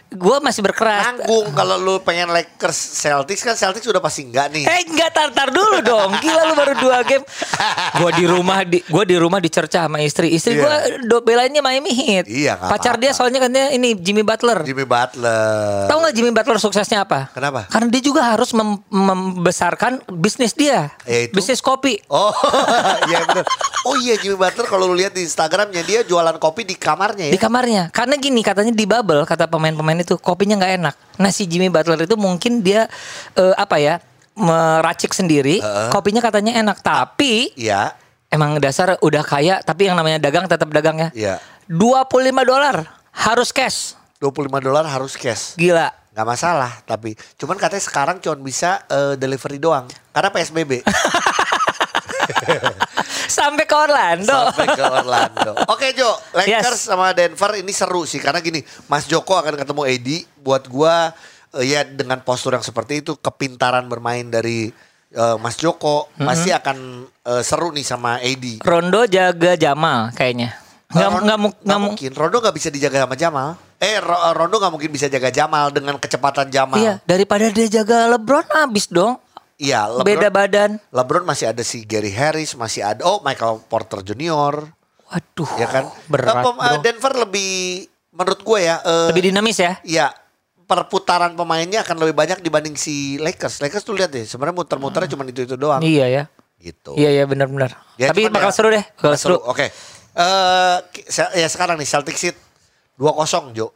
gue 0.07 0.37
masih 0.39 0.61
berkeras. 0.61 1.11
Nanggung 1.11 1.49
kalau 1.51 1.75
lu 1.75 1.97
pengen 1.99 2.29
Lakers 2.29 2.77
Celtics 2.95 3.41
kan 3.41 3.53
Celtics 3.53 3.83
udah 3.83 3.97
pasti 3.97 4.23
enggak 4.23 4.47
nih. 4.49 4.63
Eh 4.63 4.85
enggak 4.85 5.11
tar-tar 5.11 5.49
dulu 5.49 5.81
dong. 5.81 6.13
Gila 6.17 6.41
lu 6.45 6.53
baru 6.53 6.73
dua 6.77 6.97
game. 7.01 7.25
Gua 7.95 8.11
di 8.11 8.25
rumah 8.25 8.59
di 8.61 8.79
gua 8.85 9.03
di 9.03 9.15
rumah 9.15 9.39
dicerca 9.39 9.85
sama 9.85 9.99
istri. 9.99 10.31
Istri 10.31 10.53
gua 10.57 10.73
do 11.01 11.19
belainnya 11.19 11.59
Miami 11.59 11.91
Heat. 11.91 12.25
Iya, 12.25 12.55
Pacar 12.55 12.95
dia 12.95 13.11
soalnya 13.11 13.39
katanya 13.39 13.69
ini 13.69 13.93
Jimmy 13.93 14.21
Butler. 14.21 14.63
Jimmy 14.63 14.83
Butler. 14.83 15.87
Tahu 15.87 15.97
nggak 15.99 16.13
Jimmy 16.13 16.31
Butler 16.31 16.57
suksesnya 16.57 17.03
apa? 17.03 17.27
Kenapa? 17.31 17.67
Karena 17.67 17.87
dia 17.89 18.01
juga 18.01 18.21
harus 18.25 18.51
mem- 18.51 18.83
membesarkan 18.87 19.99
bisnis 20.11 20.53
dia. 20.53 20.93
Yaitu? 21.03 21.35
Bisnis 21.35 21.59
kopi. 21.59 21.99
Oh 22.07 22.31
iya 23.09 23.25
bener. 23.25 23.45
Oh 23.83 23.95
iya 23.95 24.15
Jimmy 24.15 24.35
Butler 24.35 24.65
kalau 24.65 24.87
lu 24.87 24.95
lihat 24.95 25.11
di 25.11 25.21
Instagramnya 25.21 25.81
dia 25.81 26.01
jualan 26.01 26.37
kopi 26.37 26.63
di 26.63 26.75
kamarnya 26.75 27.29
Di 27.29 27.35
ya. 27.35 27.41
kamarnya. 27.41 27.83
Karena 27.91 28.15
gini 28.15 28.41
katanya 28.41 28.71
di 28.71 28.85
bubble 28.85 29.23
kata 29.23 29.45
pemain-pemain 29.45 29.94
itu 29.97 30.15
kopinya 30.15 30.57
nggak 30.57 30.73
enak. 30.77 30.95
Nah 31.17 31.29
si 31.29 31.45
Jimmy 31.45 31.67
Butler 31.67 32.03
itu 32.03 32.15
mungkin 32.15 32.59
dia 32.59 32.87
eh, 33.33 33.55
apa 33.55 33.77
ya 33.77 33.99
meracik 34.35 35.11
sendiri. 35.11 35.63
Kopinya 35.89 36.19
katanya 36.19 36.55
enak. 36.55 36.79
Tapi 36.79 37.55
Iya. 37.55 37.95
emang 38.27 38.59
dasar 38.59 38.99
udah 38.99 39.23
kaya. 39.23 39.59
Tapi 39.59 39.87
yang 39.87 39.95
namanya 39.95 40.19
dagang 40.19 40.43
tetap 40.45 40.67
dagang 40.69 40.99
ya. 40.99 41.09
Iya. 41.13 41.35
25 41.67 42.11
dolar 42.43 42.83
harus 43.11 43.49
cash. 43.49 43.95
25 44.19 44.59
dolar 44.59 44.83
harus 44.83 45.15
cash. 45.15 45.55
Gila. 45.55 45.91
Nggak 46.15 46.27
masalah 46.31 46.71
tapi 46.87 47.11
cuman 47.35 47.59
katanya 47.59 47.83
sekarang 47.83 48.17
cuma 48.23 48.39
bisa 48.39 48.79
eh, 48.87 49.19
delivery 49.19 49.59
doang 49.59 49.83
karena 50.15 50.31
PSBB 50.31 50.79
Sampai 53.27 53.65
ke 53.65 53.73
Orlando. 53.73 54.31
sampai 54.47 54.67
ke 54.69 54.83
Orlando. 54.83 55.51
Oke 55.67 55.91
Jo, 55.91 56.07
Lakers 56.31 56.77
Yes. 56.77 56.85
sama 56.85 57.11
Denver 57.11 57.51
ini 57.55 57.71
seru 57.71 58.03
sih 58.03 58.17
karena 58.17 58.39
gini, 58.39 58.59
Mas 58.85 59.05
Joko 59.05 59.35
akan 59.35 59.55
ketemu 59.55 59.81
Edi. 59.85 60.17
Buat 60.37 60.65
gua 60.65 61.11
eh, 61.53 61.65
ya 61.67 61.81
dengan 61.81 62.21
postur 62.21 62.53
yang 62.53 62.61
seperti 62.61 63.01
itu, 63.01 63.15
kepintaran 63.15 63.85
bermain 63.85 64.23
dari 64.23 64.69
eh, 65.09 65.37
Mas 65.37 65.55
Joko 65.55 66.07
pasti 66.15 66.49
akan 66.49 66.77
eh, 67.23 67.41
seru 67.41 67.69
nih 67.69 67.83
sama 67.83 68.17
Edi. 68.19 68.61
Rondo 68.61 69.03
jaga 69.05 69.53
Jamal 69.55 70.13
kayaknya. 70.13 70.53
Nggak, 70.85 71.09
Ron- 71.09 71.23
nggak, 71.23 71.37
nggak 71.37 71.55
nggak 71.65 71.79
mu- 71.81 71.85
mungkin. 71.91 72.11
Rondo 72.13 72.37
nggak 72.39 72.55
bisa 72.55 72.69
dijaga 72.69 72.97
sama 73.03 73.15
Jamal. 73.15 73.49
Eh 73.75 73.97
Ro- 73.97 74.31
Rondo 74.31 74.55
nggak 74.55 74.71
mungkin 74.71 74.89
bisa 74.89 75.09
jaga 75.09 75.27
Jamal 75.27 75.67
dengan 75.69 75.97
kecepatan 75.97 76.47
Jamal. 76.47 76.77
Iya, 76.77 77.01
daripada 77.03 77.49
dia 77.49 77.67
jaga 77.73 78.05
LeBron 78.07 78.45
habis 78.53 78.85
dong. 78.87 79.17
Iya, 79.55 79.87
LeBron, 79.87 80.03
Beda 80.03 80.27
badan. 80.27 80.71
LeBron 80.89 81.23
masih 81.23 81.47
ada 81.47 81.63
si 81.63 81.81
Gary 81.81 82.11
Harris, 82.11 82.53
masih 82.53 82.83
ada 82.83 83.01
oh 83.01 83.19
Michael 83.19 83.63
Porter 83.63 84.03
Junior, 84.03 84.67
Waduh. 85.05 85.51
ya 85.55 85.67
kan? 85.69 85.85
Berat, 86.05 86.35
Eh, 86.35 86.43
pem- 86.43 86.59
eh, 86.59 86.67
bro. 86.69 86.81
Denver 86.81 87.13
lebih 87.17 87.51
menurut 88.11 88.41
gue 88.41 88.59
ya 88.61 88.75
eh, 88.79 89.07
Lebih 89.09 89.23
dinamis 89.25 89.57
ya. 89.57 89.79
Iya, 89.81 90.11
perputaran 90.61 91.31
pemainnya 91.33 91.81
akan 91.81 91.95
lebih 91.97 92.11
banyak 92.13 92.39
dibanding 92.39 92.75
si 92.75 93.15
Lakers. 93.15 93.61
Lakers 93.61 93.81
tuh 93.81 93.95
lihat 93.95 94.11
deh, 94.11 94.23
sebenarnya 94.23 94.55
muter-muternya 94.57 95.07
cuma 95.07 95.23
itu-itu 95.23 95.55
doang. 95.55 95.79
Iya 95.79 96.05
ya. 96.05 96.23
Gitu. 96.55 96.91
Iya 96.93 97.09
iya 97.13 97.23
benar-benar. 97.23 97.79
Ya, 97.95 98.09
Tapi 98.09 98.27
bakal 98.27 98.49
ya- 98.49 98.55
seru 98.55 98.67
deh. 98.69 98.83
Bakal 98.97 99.15
seru. 99.15 99.37
Oke. 99.39 99.71
Eh, 100.11 100.77
ki- 100.91 101.05
se- 101.05 101.31
ya 101.33 101.47
sekarang 101.47 101.75
nih 101.75 101.85
Celtics 101.85 102.21
Heat 102.21 102.37
2-0, 102.97 103.51
Jo. 103.51 103.71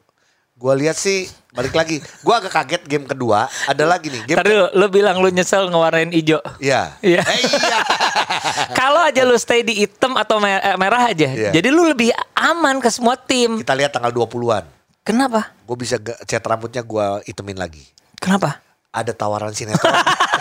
Gua 0.60 0.76
lihat 0.76 1.00
sih 1.00 1.24
balik 1.56 1.72
lagi. 1.72 2.04
Gua 2.20 2.44
agak 2.44 2.52
kaget 2.52 2.84
game 2.84 3.08
kedua. 3.08 3.48
Ada 3.64 3.88
lagi 3.88 4.12
nih 4.12 4.28
game. 4.28 4.36
Ntar 4.36 4.44
dulu, 4.44 4.66
lu 4.76 4.86
bilang 4.92 5.16
lu 5.24 5.32
nyesel 5.32 5.72
ngewarnain 5.72 6.12
hijau. 6.12 6.44
Iya. 6.60 7.00
Iya. 7.00 7.24
Eh, 7.24 7.40
iya. 7.48 7.80
Kalau 8.80 9.00
aja 9.08 9.24
lu 9.24 9.40
stay 9.40 9.64
di 9.64 9.72
hitam 9.88 10.20
atau 10.20 10.44
eh, 10.44 10.76
merah 10.76 11.08
aja. 11.08 11.32
Iya. 11.32 11.56
Jadi 11.56 11.72
lu 11.72 11.88
lebih 11.88 12.12
aman 12.36 12.84
ke 12.84 12.92
semua 12.92 13.16
tim. 13.16 13.64
Kita 13.64 13.72
lihat 13.72 13.96
tanggal 13.96 14.12
20-an. 14.12 14.68
Kenapa? 15.08 15.56
Gue 15.64 15.80
bisa 15.80 15.96
cat 16.04 16.44
rambutnya 16.44 16.84
gua 16.84 17.24
itemin 17.24 17.56
lagi. 17.56 17.88
Kenapa? 18.20 18.60
Ada 18.92 19.16
tawaran 19.16 19.56
sinetron. 19.56 19.96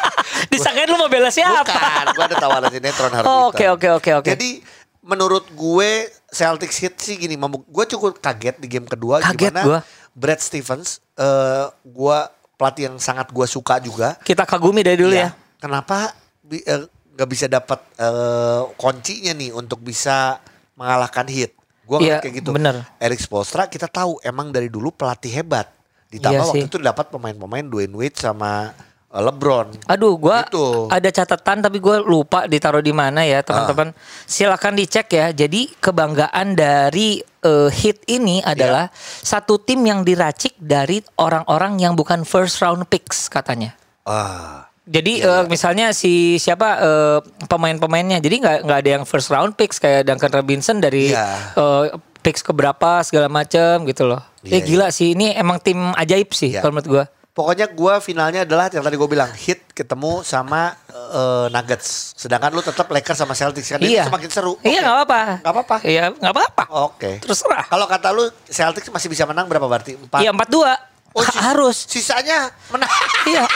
Disangkain 0.52 0.90
lu 0.90 0.98
mau 0.98 1.06
bela 1.06 1.30
siapa? 1.30 1.62
Bukan, 1.62 2.06
gue 2.10 2.24
ada 2.26 2.36
tawaran 2.42 2.70
sinetron 2.74 3.10
hari 3.14 3.24
Oh, 3.24 3.54
oke, 3.54 3.64
oke, 3.70 3.88
oke, 4.02 4.10
oke. 4.18 4.28
Jadi 4.34 4.66
menurut 5.06 5.46
gue 5.54 6.10
Celtics 6.28 6.76
hit 6.82 6.98
sih 7.00 7.16
gini, 7.16 7.38
gue 7.40 7.84
cukup 7.96 8.20
kaget 8.20 8.60
di 8.60 8.68
game 8.68 8.84
kedua 8.84 9.24
Kaget 9.24 9.54
gimana 9.54 9.62
gua. 9.64 9.80
Brad 10.18 10.42
Stevens, 10.42 10.98
eh 11.14 11.64
gue 11.80 12.18
pelatih 12.58 12.90
yang 12.90 12.98
sangat 12.98 13.30
gue 13.30 13.46
suka 13.46 13.78
juga. 13.78 14.18
Kita 14.18 14.42
kagumi 14.42 14.82
dari 14.82 14.98
dulu 14.98 15.14
Iya. 15.14 15.30
ya. 15.30 15.30
Kenapa 15.58 16.10
bi- 16.40 16.60
eh, 16.60 16.82
nggak 17.14 17.28
bisa 17.28 17.46
dapat 17.46 17.78
eh, 17.94 18.62
kuncinya 18.74 19.32
nih 19.32 19.50
untuk 19.52 19.78
bisa 19.78 20.42
mengalahkan 20.74 21.24
hit? 21.24 21.54
Gue 21.82 22.04
Iya, 22.04 22.18
kayak 22.18 22.34
gitu. 22.36 22.50
bener. 22.50 22.82
Eric 22.98 23.16
Spoelstra 23.18 23.64
kita 23.64 23.86
tahu 23.86 24.18
emang 24.20 24.50
dari 24.50 24.66
dulu 24.66 24.90
pelatih 24.90 25.30
hebat. 25.32 25.70
Ditambah 26.08 26.34
Iya 26.34 26.44
waktu 26.44 26.58
sih. 26.58 26.68
itu 26.68 26.76
dapat 26.78 27.06
pemain-pemain 27.08 27.64
Dwayne 27.64 27.94
Wade 27.94 28.18
sama 28.18 28.72
LeBron. 29.08 29.88
Aduh, 29.88 30.14
gua 30.14 30.44
Gitu. 30.44 30.84
ada 30.86 31.08
catatan 31.08 31.64
tapi 31.64 31.78
gue 31.78 31.96
lupa 32.02 32.44
ditaruh 32.44 32.80
di 32.80 32.92
mana 32.92 33.24
ya, 33.24 33.40
teman-teman. 33.40 33.96
Silakan 34.22 34.76
dicek 34.76 35.08
ya. 35.08 35.32
Jadi 35.32 35.72
kebanggaan 35.74 36.52
dari 36.52 37.16
eh, 37.38 37.70
hit 37.70 38.04
ini 38.06 38.42
adalah 38.42 38.90
satu 39.18 39.56
tim 39.56 39.80
yang 39.80 40.02
diracik 40.02 40.52
dari 40.56 41.00
orang-orang 41.16 41.78
yang 41.78 41.94
bukan 41.94 42.22
first 42.22 42.60
round 42.60 42.84
picks 42.84 43.26
katanya. 43.26 43.72
Ah. 44.04 44.68
Jadi 44.84 45.20
eh, 45.20 45.44
misalnya 45.46 45.92
si 45.92 46.36
siapa 46.36 46.68
eh, 46.76 47.18
pemain-pemainnya, 47.44 48.18
jadi 48.18 48.36
nggak 48.38 48.56
nggak 48.64 48.78
ada 48.78 48.90
yang 48.90 49.04
first 49.04 49.28
round 49.28 49.52
picks 49.54 49.76
kayak 49.76 50.04
Duncan 50.04 50.32
Robinson 50.34 50.80
dari 50.80 51.12
Iya. 51.12 51.54
eh, 51.54 51.84
picks 52.18 52.40
keberapa 52.40 53.00
segala 53.00 53.28
macam 53.28 53.84
gitu 53.84 54.04
loh. 54.04 54.20
Iya, 54.42 54.52
eh 54.52 54.60
gila 54.60 54.88
sih 54.88 55.12
ini 55.12 55.32
emang 55.32 55.60
tim 55.60 55.78
ajaib 55.92 56.28
sih 56.30 56.52
Iya. 56.52 56.60
kalau 56.60 56.76
menurut 56.76 56.88
gue. 56.90 57.04
Pokoknya 57.38 57.70
gua 57.70 58.02
finalnya 58.02 58.42
adalah 58.42 58.66
yang 58.66 58.82
tadi 58.82 58.98
gue 58.98 59.06
bilang 59.06 59.30
hit 59.30 59.70
ketemu 59.70 60.26
sama 60.26 60.74
eh, 60.90 61.46
Nuggets. 61.48 62.18
Sedangkan 62.18 62.50
lu 62.50 62.58
tetap 62.60 62.90
Lakers 62.90 63.14
sama 63.14 63.30
Celtics 63.30 63.70
kan 63.70 63.78
Iya. 63.78 64.02
itu 64.02 64.10
semakin 64.10 64.26
seru. 64.28 64.58
Iya 64.60 64.82
nggak 64.82 64.96
apa-apa. 64.98 65.20
Nggak 65.38 65.54
apa-apa. 65.54 65.76
Iya 65.86 66.02
nggak 66.10 66.32
apa-apa. 66.34 66.62
Oke. 66.84 67.22
Terserah. 67.22 67.70
Kalau 67.70 67.86
kata 67.86 68.10
lu 68.10 68.26
Celtics 68.44 68.90
masih 68.90 69.06
bisa 69.06 69.22
menang 69.22 69.46
berapa 69.46 69.62
berarti? 69.64 69.94
Empat. 69.94 70.18
Iya 70.18 70.34
empat 70.34 70.50
dua. 70.50 70.74
Oh, 71.14 71.22
sis- 71.22 71.38
harus. 71.38 71.76
Sisanya 71.86 72.50
menang. 72.68 72.90
Iya. 73.30 73.46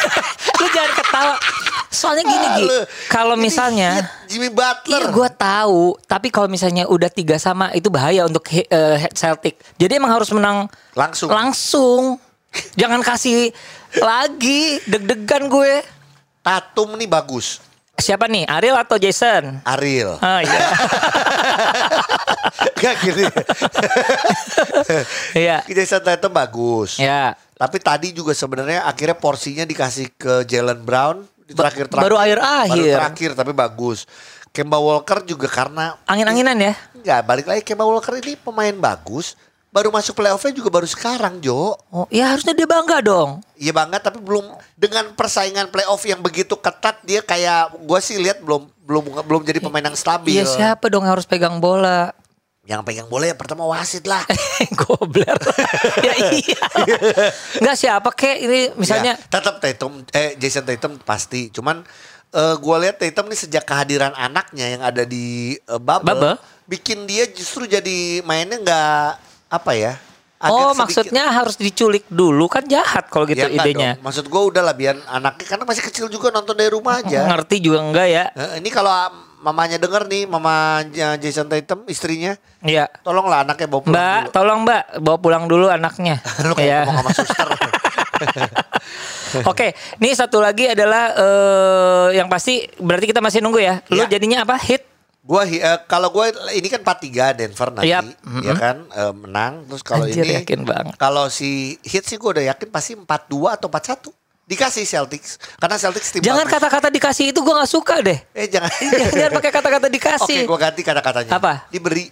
Lu 0.60 0.66
jangan 0.70 0.92
ketawa. 0.94 1.34
Soalnya 1.90 2.24
gini 2.24 2.46
Gi, 2.54 2.64
Lu, 2.64 2.78
kalau 3.06 3.34
misalnya 3.34 3.98
hit 3.98 4.30
Jimmy 4.30 4.50
Butler. 4.50 4.98
Iya 5.00 5.10
gue 5.10 5.28
tahu, 5.30 5.82
tapi 6.06 6.30
kalau 6.30 6.46
misalnya 6.46 6.86
udah 6.86 7.06
tiga 7.06 7.34
sama 7.36 7.70
itu 7.70 7.90
bahaya 7.90 8.22
untuk 8.22 8.46
eh, 8.46 8.64
Celtic. 9.10 9.58
Jadi 9.74 9.92
emang 9.94 10.10
harus 10.12 10.30
menang 10.30 10.70
Langsung. 10.94 11.28
Langsung. 11.28 12.02
Jangan 12.74 13.00
kasih 13.00 13.50
lagi 13.96 14.78
deg-degan 14.84 15.46
gue. 15.46 15.82
Tatum 16.40 16.94
nih 16.94 17.06
bagus. 17.06 17.58
Siapa 17.94 18.26
nih? 18.26 18.44
Ariel 18.44 18.74
atau 18.74 18.98
Jason? 18.98 19.62
Ariel. 19.62 20.18
Ah 20.18 20.42
iya. 20.42 20.60
Gak 22.76 22.94
gini. 23.00 23.24
Iya. 25.34 25.62
Jason 25.66 26.02
Tatum 26.02 26.30
bagus. 26.30 26.98
Ya. 26.98 27.34
Tapi 27.54 27.78
tadi 27.78 28.10
juga 28.10 28.34
sebenarnya 28.34 28.82
akhirnya 28.84 29.14
porsinya 29.14 29.62
dikasih 29.62 30.10
ke 30.12 30.42
Jalen 30.44 30.82
Brown 30.82 31.22
di 31.44 31.54
terakhir 31.54 31.86
terakhir. 31.86 32.02
baru 32.02 32.16
Baru 32.16 32.22
akhir-akhir. 32.22 32.94
terakhir 32.94 33.30
tapi 33.34 33.52
bagus. 33.54 34.06
Kemba 34.50 34.78
Walker 34.78 35.22
juga 35.24 35.50
karena 35.50 35.98
Angin-anginan 36.06 36.54
ya. 36.56 36.74
nggak 36.94 37.20
balik 37.26 37.46
lagi 37.46 37.62
Kemba 37.62 37.82
Walker 37.82 38.14
ini 38.16 38.34
pemain 38.34 38.74
bagus. 38.74 39.34
Baru 39.74 39.90
masuk 39.90 40.14
playoffnya 40.14 40.54
juga 40.54 40.70
baru 40.70 40.86
sekarang 40.86 41.42
Jo. 41.42 41.74
Oh, 41.90 42.06
ya 42.06 42.30
harusnya 42.30 42.54
dia 42.54 42.62
bangga 42.62 43.02
dong. 43.02 43.42
Iya 43.58 43.74
banget 43.74 44.06
tapi 44.06 44.22
belum 44.22 44.54
dengan 44.78 45.10
persaingan 45.18 45.66
playoff 45.74 45.98
yang 46.06 46.22
begitu 46.22 46.54
ketat 46.54 47.02
dia 47.02 47.18
kayak 47.26 47.74
gue 47.82 47.98
sih 47.98 48.14
lihat 48.22 48.38
belum 48.38 48.70
belum 48.86 49.26
belum 49.26 49.42
jadi 49.42 49.58
pemain 49.58 49.82
yang 49.82 49.98
stabil. 49.98 50.38
Iya 50.38 50.46
siapa 50.46 50.86
dong 50.86 51.02
yang 51.02 51.18
harus 51.18 51.26
pegang 51.26 51.58
bola? 51.58 52.14
Yang 52.62 52.86
pegang 52.86 53.10
bola 53.10 53.26
yang 53.26 53.34
pertama 53.34 53.66
wasit 53.66 54.06
lah. 54.06 54.22
Gobler. 54.86 55.34
ya 56.06 56.14
iya. 56.22 56.62
Enggak 57.58 57.74
siapa 57.74 58.14
kek 58.14 58.46
ini 58.46 58.70
misalnya 58.78 59.18
Ya, 59.18 59.26
tetap 59.26 59.58
Tatum 59.58 60.06
eh 60.14 60.38
Jason 60.38 60.62
Tatum 60.62 61.02
pasti. 61.02 61.50
Cuman 61.50 61.82
eh 62.30 62.54
gue 62.62 62.76
lihat 62.78 63.02
Tatum 63.02 63.26
nih 63.26 63.42
sejak 63.42 63.66
kehadiran 63.66 64.14
anaknya 64.14 64.70
yang 64.70 64.86
ada 64.86 65.02
di 65.02 65.58
eh, 65.58 65.80
bubble, 65.82 66.14
Bubble? 66.14 66.36
bikin 66.70 67.10
dia 67.10 67.26
justru 67.26 67.66
jadi 67.66 68.22
mainnya 68.22 68.62
nggak 68.62 69.33
apa 69.46 69.72
ya? 69.72 69.94
agak 70.36 70.50
Oh 70.50 70.60
sedikit- 70.66 70.78
maksudnya 70.78 71.24
harus 71.30 71.56
diculik 71.56 72.04
dulu 72.06 72.44
kan 72.46 72.60
jahat 72.62 73.08
kalau 73.08 73.24
gitu 73.24 73.40
Ya, 73.40 73.48
idenya. 73.48 73.96
dong. 73.96 74.04
Maksud 74.04 74.26
gue 74.26 74.42
udah 74.44 74.62
lah 74.62 74.72
biar 74.72 75.00
anaknya 75.06 75.46
karena 75.46 75.64
masih 75.64 75.82
kecil 75.82 76.06
juga 76.06 76.28
nonton 76.28 76.52
dari 76.52 76.68
rumah 76.68 77.00
aja. 77.00 77.24
Ngerti 77.30 77.56
juga 77.60 77.80
enggak 77.80 78.06
ya? 78.06 78.24
Eh, 78.30 78.60
ini 78.60 78.68
kalau 78.68 78.92
mamanya 79.40 79.76
denger 79.76 80.04
nih, 80.04 80.24
mamanya 80.24 81.16
Jason 81.16 81.44
Tatum 81.46 81.84
istrinya, 81.86 82.36
Iya. 82.60 82.88
tolonglah 83.00 83.40
anaknya 83.40 83.66
bawa 83.66 83.80
pulang 83.82 83.94
Mbak, 83.94 84.20
dulu. 84.20 84.32
tolong 84.32 84.58
Mbak 84.62 84.82
bawa 85.00 85.18
pulang 85.18 85.44
dulu 85.46 85.66
anaknya. 85.68 86.16
Lu 86.44 86.52
kayak 86.52 86.64
Iya. 86.66 86.78
ngomong 86.84 87.04
sama 87.04 87.12
suster. 87.18 87.48
Oke, 89.44 89.66
ini 89.98 90.12
satu 90.12 90.38
lagi 90.38 90.68
adalah 90.68 91.04
eh 91.10 92.08
yang 92.14 92.28
pasti 92.28 92.68
berarti 92.76 93.06
kita 93.06 93.18
masih 93.18 93.40
nunggu 93.40 93.58
ya. 93.58 93.80
Lu 93.88 94.04
Iya. 94.04 94.12
jadinya 94.12 94.44
apa? 94.44 94.54
Hit? 94.56 94.86
Gua 95.24 95.48
eh, 95.48 95.80
kalau 95.88 96.12
gue 96.12 96.36
ini 96.52 96.68
kan 96.68 96.84
4-3 96.84 97.32
Denver 97.40 97.68
nanti, 97.72 97.88
Yap. 97.88 98.04
ya 98.44 98.54
kan 98.60 98.76
eh, 98.92 99.14
menang. 99.16 99.64
Terus 99.72 99.80
kalau 99.80 100.04
ini 100.04 100.36
yakin 100.44 100.68
banget. 100.68 101.00
Kalau 101.00 101.32
si 101.32 101.80
Heat 101.80 102.04
sih 102.04 102.20
gue 102.20 102.28
udah 102.28 102.44
yakin 102.52 102.68
pasti 102.68 102.92
4-2 102.92 103.56
atau 103.56 103.68
4-1. 103.72 104.23
Dikasih 104.44 104.84
Celtics 104.84 105.40
karena 105.56 105.76
Celtics 105.76 106.08
tim 106.10 106.20
Jangan 106.20 106.44
bagus. 106.44 106.54
kata-kata 106.54 106.88
dikasih 106.88 107.32
itu 107.32 107.40
gue 107.40 107.54
nggak 107.54 107.70
suka 107.70 107.94
deh. 107.98 108.18
Eh 108.36 108.44
jangan. 108.46 108.68
jangan, 108.92 109.10
jangan 109.10 109.32
pakai 109.34 109.50
kata-kata 109.50 109.86
Oke, 109.86 109.94
dikasih. 109.94 110.38
gue 110.44 110.58
ganti 110.58 110.82
kata-katanya. 110.82 111.30
Apa? 111.32 111.52
Diberi. 111.66 112.04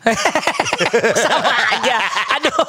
Sama 1.24 1.52
aja. 1.70 1.96
Aduh. 2.32 2.64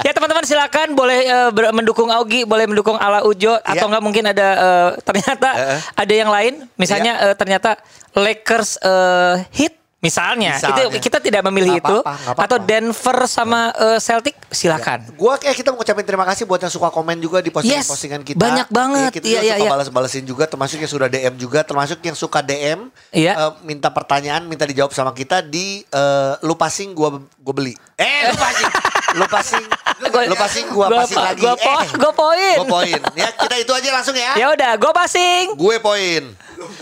ya 0.00 0.12
teman-teman 0.12 0.44
silakan 0.44 0.94
boleh 0.94 1.18
eh, 1.20 1.50
ber- 1.50 1.72
mendukung 1.72 2.08
Augie, 2.08 2.44
boleh 2.44 2.64
mendukung 2.64 2.94
Ala 2.96 3.22
Ujo 3.22 3.56
atau 3.56 3.74
Iya. 3.74 3.88
enggak 3.88 4.02
mungkin 4.02 4.24
ada 4.26 4.48
eh, 4.54 4.88
ternyata 5.02 5.48
Eh. 5.52 5.78
ada 5.96 6.14
yang 6.14 6.30
lain, 6.30 6.54
misalnya 6.74 7.12
eh, 7.20 7.34
ternyata 7.34 7.76
Lakers 8.14 8.78
eh, 8.78 9.34
hit 9.52 9.74
misalnya. 9.98 10.54
Misalnya. 10.54 10.86
Itu 10.88 11.02
kita 11.02 11.18
tidak 11.18 11.42
memilih 11.44 11.74
Nggak 11.74 11.82
itu 11.82 11.96
apa-apa, 11.98 12.14
nggak 12.14 12.32
apa-apa. 12.32 12.46
atau 12.46 12.58
Denver 12.60 13.18
sama 13.26 13.60
eh, 13.72 13.98
Celtic 13.98 14.34
silakan. 14.50 15.04
Gue 15.12 15.34
kayak 15.36 15.54
kita 15.54 15.68
mau 15.68 15.78
ngucapin 15.78 16.02
terima 16.02 16.24
kasih 16.24 16.42
buat 16.42 16.56
yang 16.58 16.68
suka 16.68 16.88
komen 16.88 17.16
juga 17.16 17.38
di 17.38 17.48
postingan-postingan 17.48 18.20
Yes, 18.20 18.28
kita. 18.28 18.40
banyak 18.40 18.68
banget. 18.68 19.02
Iya, 19.02 19.12
kita 19.12 19.24
Iya, 19.24 19.30
juga 19.30 19.42
iya, 19.42 19.52
suka 19.52 19.60
iya. 19.60 19.70
balas-balasin 19.70 20.24
juga, 20.24 20.44
termasuk 20.44 20.78
yang 20.78 20.90
sudah 20.90 21.06
DM 21.06 21.34
juga, 21.36 21.60
termasuk 21.60 21.98
yang 22.00 22.14
suka 22.14 22.40
DM, 22.40 22.88
Iya. 23.10 23.32
eh, 23.34 23.52
minta 23.62 23.88
pertanyaan, 23.88 24.42
minta 24.42 24.64
dijawab 24.64 24.90
sama 24.90 25.12
kita 25.12 25.40
di 25.40 25.84
eh, 25.84 26.32
lu 26.42 26.54
passing 26.54 26.92
gua 26.92 27.12
gua 27.36 27.54
beli. 27.54 27.76
Eh, 27.94 28.20
lu 28.26 28.36
passing. 28.36 28.70
lu 29.14 29.26
passing. 29.34 29.66
Lu 29.98 30.34
passing 30.34 30.66
gua, 30.68 30.86
Gua 30.86 30.98
passing 31.02 31.18
lagi. 31.18 31.40
gua 31.40 31.54
po- 31.54 31.68
eh, 31.74 31.86
gua 31.94 32.12
poin. 32.12 32.56
Gua 32.56 32.68
poin. 32.74 33.00
Ya, 33.14 33.28
kita 33.30 33.54
itu 33.58 33.72
aja 33.74 33.88
langsung 33.92 34.14
ya. 34.14 34.32
Ya 34.34 34.46
udah, 34.48 34.72
gue 34.74 34.92
passing, 34.94 35.44
Gue 35.56 35.76
poin. 35.78 36.22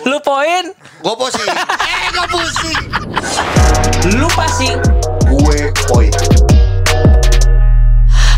lu 0.05 0.19
poin, 0.21 0.63
Gue 1.03 1.15
pusing. 1.17 1.49
eh, 1.91 2.07
gue 2.09 2.27
pusing. 2.29 2.81
lu 4.15 4.29
passing. 4.31 4.77
Gue 5.27 5.59
poin. 5.85 6.46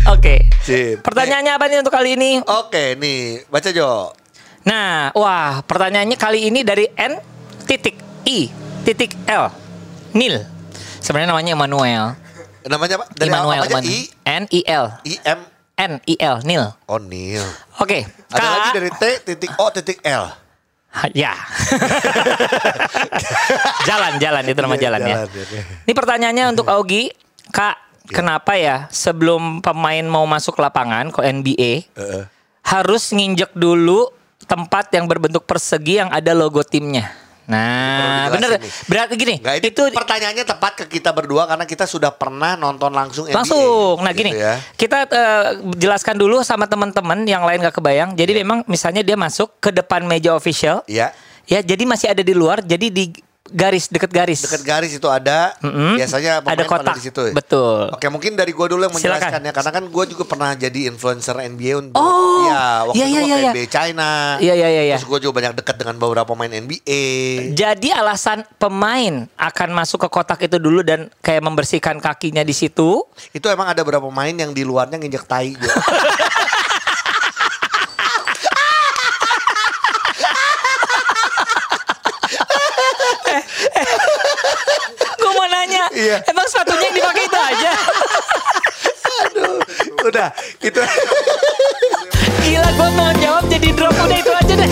Oke. 0.09 0.35
Sip. 0.65 1.05
Pertanyaannya 1.05 1.53
apa 1.53 1.65
nih 1.69 1.77
untuk 1.85 1.93
kali 1.93 2.17
ini? 2.17 2.41
Oke, 2.41 2.97
nih, 2.97 3.45
baca 3.45 3.69
Jo. 3.69 4.09
Nah, 4.65 5.13
wah, 5.13 5.61
pertanyaannya 5.63 6.17
kali 6.17 6.49
ini 6.49 6.65
dari 6.65 6.89
N 6.97 7.21
titik 7.65 7.97
I 8.25 8.49
titik 8.83 9.13
L. 9.29 9.53
Nil. 10.17 10.41
Sebenarnya 10.99 11.29
namanya 11.29 11.51
Emmanuel. 11.53 12.05
Namanya 12.65 12.95
apa? 12.99 13.05
Dari 13.13 13.29
Immanuel. 13.29 13.63
apa. 13.65 13.79
I, 13.85 13.97
N 14.25 14.43
I 14.49 14.61
L. 14.65 14.85
I, 15.05 15.13
M, 15.23 15.39
N 15.77 15.93
I 16.03 16.15
L. 16.17 16.35
Nil. 16.43 16.63
Oh, 16.89 16.99
Neil. 16.99 17.45
Oke. 17.79 18.03
Ada 18.33 18.41
Kak. 18.41 18.49
lagi 18.51 18.69
dari 18.75 18.89
T 18.91 19.03
titik 19.25 19.51
O 19.57 19.65
titik 19.71 20.01
L. 20.03 20.25
Ya. 21.13 21.37
jalan, 23.89 24.17
jalan 24.17 24.43
itu 24.49 24.57
nama 24.57 24.73
Iya, 24.73 24.83
jalan, 24.89 24.99
ya. 25.05 25.15
jalan, 25.21 25.27
oke. 25.29 25.59
Ini 25.85 25.93
pertanyaannya 25.93 26.45
untuk 26.49 26.65
Augie, 26.65 27.13
Kak. 27.53 27.88
Kenapa 28.09 28.57
ya 28.57 28.89
sebelum 28.89 29.61
pemain 29.61 30.03
mau 30.03 30.25
masuk 30.25 30.57
lapangan 30.57 31.09
ke 31.09 31.21
NBA 31.21 31.71
Heeh. 31.93 32.23
harus 32.63 33.09
nginjek 33.09 33.53
dulu 33.53 34.09
tempat 34.43 34.89
yang 34.91 35.05
berbentuk 35.05 35.45
persegi 35.45 36.01
yang 36.01 36.09
ada 36.09 36.33
logo 36.33 36.61
timnya? 36.61 37.13
Nah, 37.49 38.29
bener. 38.29 38.61
nih. 38.61 38.69
Berarti 38.85 39.13
gini, 39.17 39.35
Nggak, 39.41 39.55
ini 39.57 39.67
itu 39.73 39.81
pertanyaannya 39.89 40.45
tepat 40.45 40.73
ke 40.77 40.85
kita 40.85 41.09
berdua 41.09 41.49
karena 41.49 41.65
kita 41.65 41.89
sudah 41.89 42.13
pernah 42.13 42.53
nonton 42.53 42.93
langsung 42.93 43.25
NBA. 43.25 43.33
Langsung. 43.33 43.97
Nah 44.05 44.13
Gitu 44.13 44.21
gini, 44.21 44.31
ya. 44.37 44.61
kita 44.77 45.09
eh, 45.09 45.45
jelaskan 45.73 46.13
dulu 46.13 46.45
sama 46.45 46.69
teman-teman 46.69 47.25
yang 47.25 47.41
lain 47.41 47.65
gak 47.65 47.73
kebayang. 47.73 48.13
Jadi 48.13 48.37
memang 48.37 48.61
misalnya 48.69 49.01
dia 49.01 49.17
masuk 49.17 49.57
ke 49.57 49.73
depan 49.73 50.05
meja 50.05 50.37
official, 50.37 50.85
Iya. 50.85 51.09
ya 51.49 51.59
jadi 51.65 51.89
masih 51.89 52.13
ada 52.13 52.21
di 52.21 52.37
luar, 52.37 52.61
jadi 52.61 52.85
di 52.85 53.17
garis 53.45 53.87
deket 53.87 54.11
garis. 54.11 54.39
Dekat 54.39 54.61
garis 54.61 54.91
itu 54.91 55.07
ada. 55.07 55.57
Mm-mm. 55.59 55.97
Biasanya 55.97 56.43
Ada 56.43 56.63
kotak. 56.63 56.95
di 56.95 57.03
situ. 57.03 57.21
ya? 57.23 57.33
Betul. 57.33 57.89
Oke, 57.89 58.05
mungkin 58.07 58.35
dari 58.35 58.51
gua 58.51 58.67
dulu 58.67 58.83
yang 58.83 58.93
Silakan. 58.93 59.17
menjelaskan 59.17 59.41
ya 59.41 59.51
karena 59.51 59.71
kan 59.71 59.83
gua 59.87 60.03
juga 60.05 60.23
pernah 60.23 60.53
jadi 60.53 60.79
influencer 60.85 61.33
NBA 61.33 61.73
untuk 61.81 61.97
Oh, 61.97 62.45
ya 62.45 62.85
waktu 62.85 62.95
iya, 62.95 63.05
itu 63.05 63.15
gua 63.15 63.25
iya, 63.25 63.37
iya. 63.39 63.51
NBA 63.51 63.67
China. 63.67 64.09
Iya, 64.37 64.53
iya, 64.53 64.67
iya, 64.69 64.83
iya. 64.85 64.95
Terus 64.97 65.07
gua 65.07 65.17
juga 65.17 65.33
banyak 65.35 65.53
dekat 65.57 65.75
dengan 65.77 65.95
beberapa 65.97 66.29
pemain 66.29 66.51
NBA. 66.51 67.03
Jadi 67.53 67.89
alasan 67.89 68.45
pemain 68.57 69.25
akan 69.33 69.69
masuk 69.73 70.05
ke 70.05 70.09
kotak 70.11 70.39
itu 70.41 70.61
dulu 70.61 70.85
dan 70.85 71.09
kayak 71.19 71.41
membersihkan 71.41 71.97
kakinya 71.97 72.45
di 72.45 72.53
situ. 72.53 73.01
Itu 73.31 73.49
emang 73.49 73.65
ada 73.65 73.81
beberapa 73.81 74.05
pemain 74.05 74.29
yang 74.31 74.53
di 74.53 74.61
luarnya 74.61 75.01
nginjek 75.01 75.25
tai. 75.25 75.57
Jo. 75.57 75.73
Gue 85.19 85.31
mau 85.31 85.47
nanya, 85.47 85.83
Iya. 86.09 86.25
emang 86.25 86.47
sepatunya 86.49 86.89
yang 86.89 86.95
dipakai 86.97 87.23
itu 87.29 87.37
aja? 87.37 87.71
Udah, 90.09 90.27
itu 90.57 90.81
Gila 92.41 92.69
gue 92.73 92.89
mau 92.97 93.11
jawab 93.21 93.45
jadi 93.45 93.69
drop 93.77 93.93
Udah 93.93 94.17
itu 94.17 94.31
aja 94.33 94.53
deh. 94.57 94.69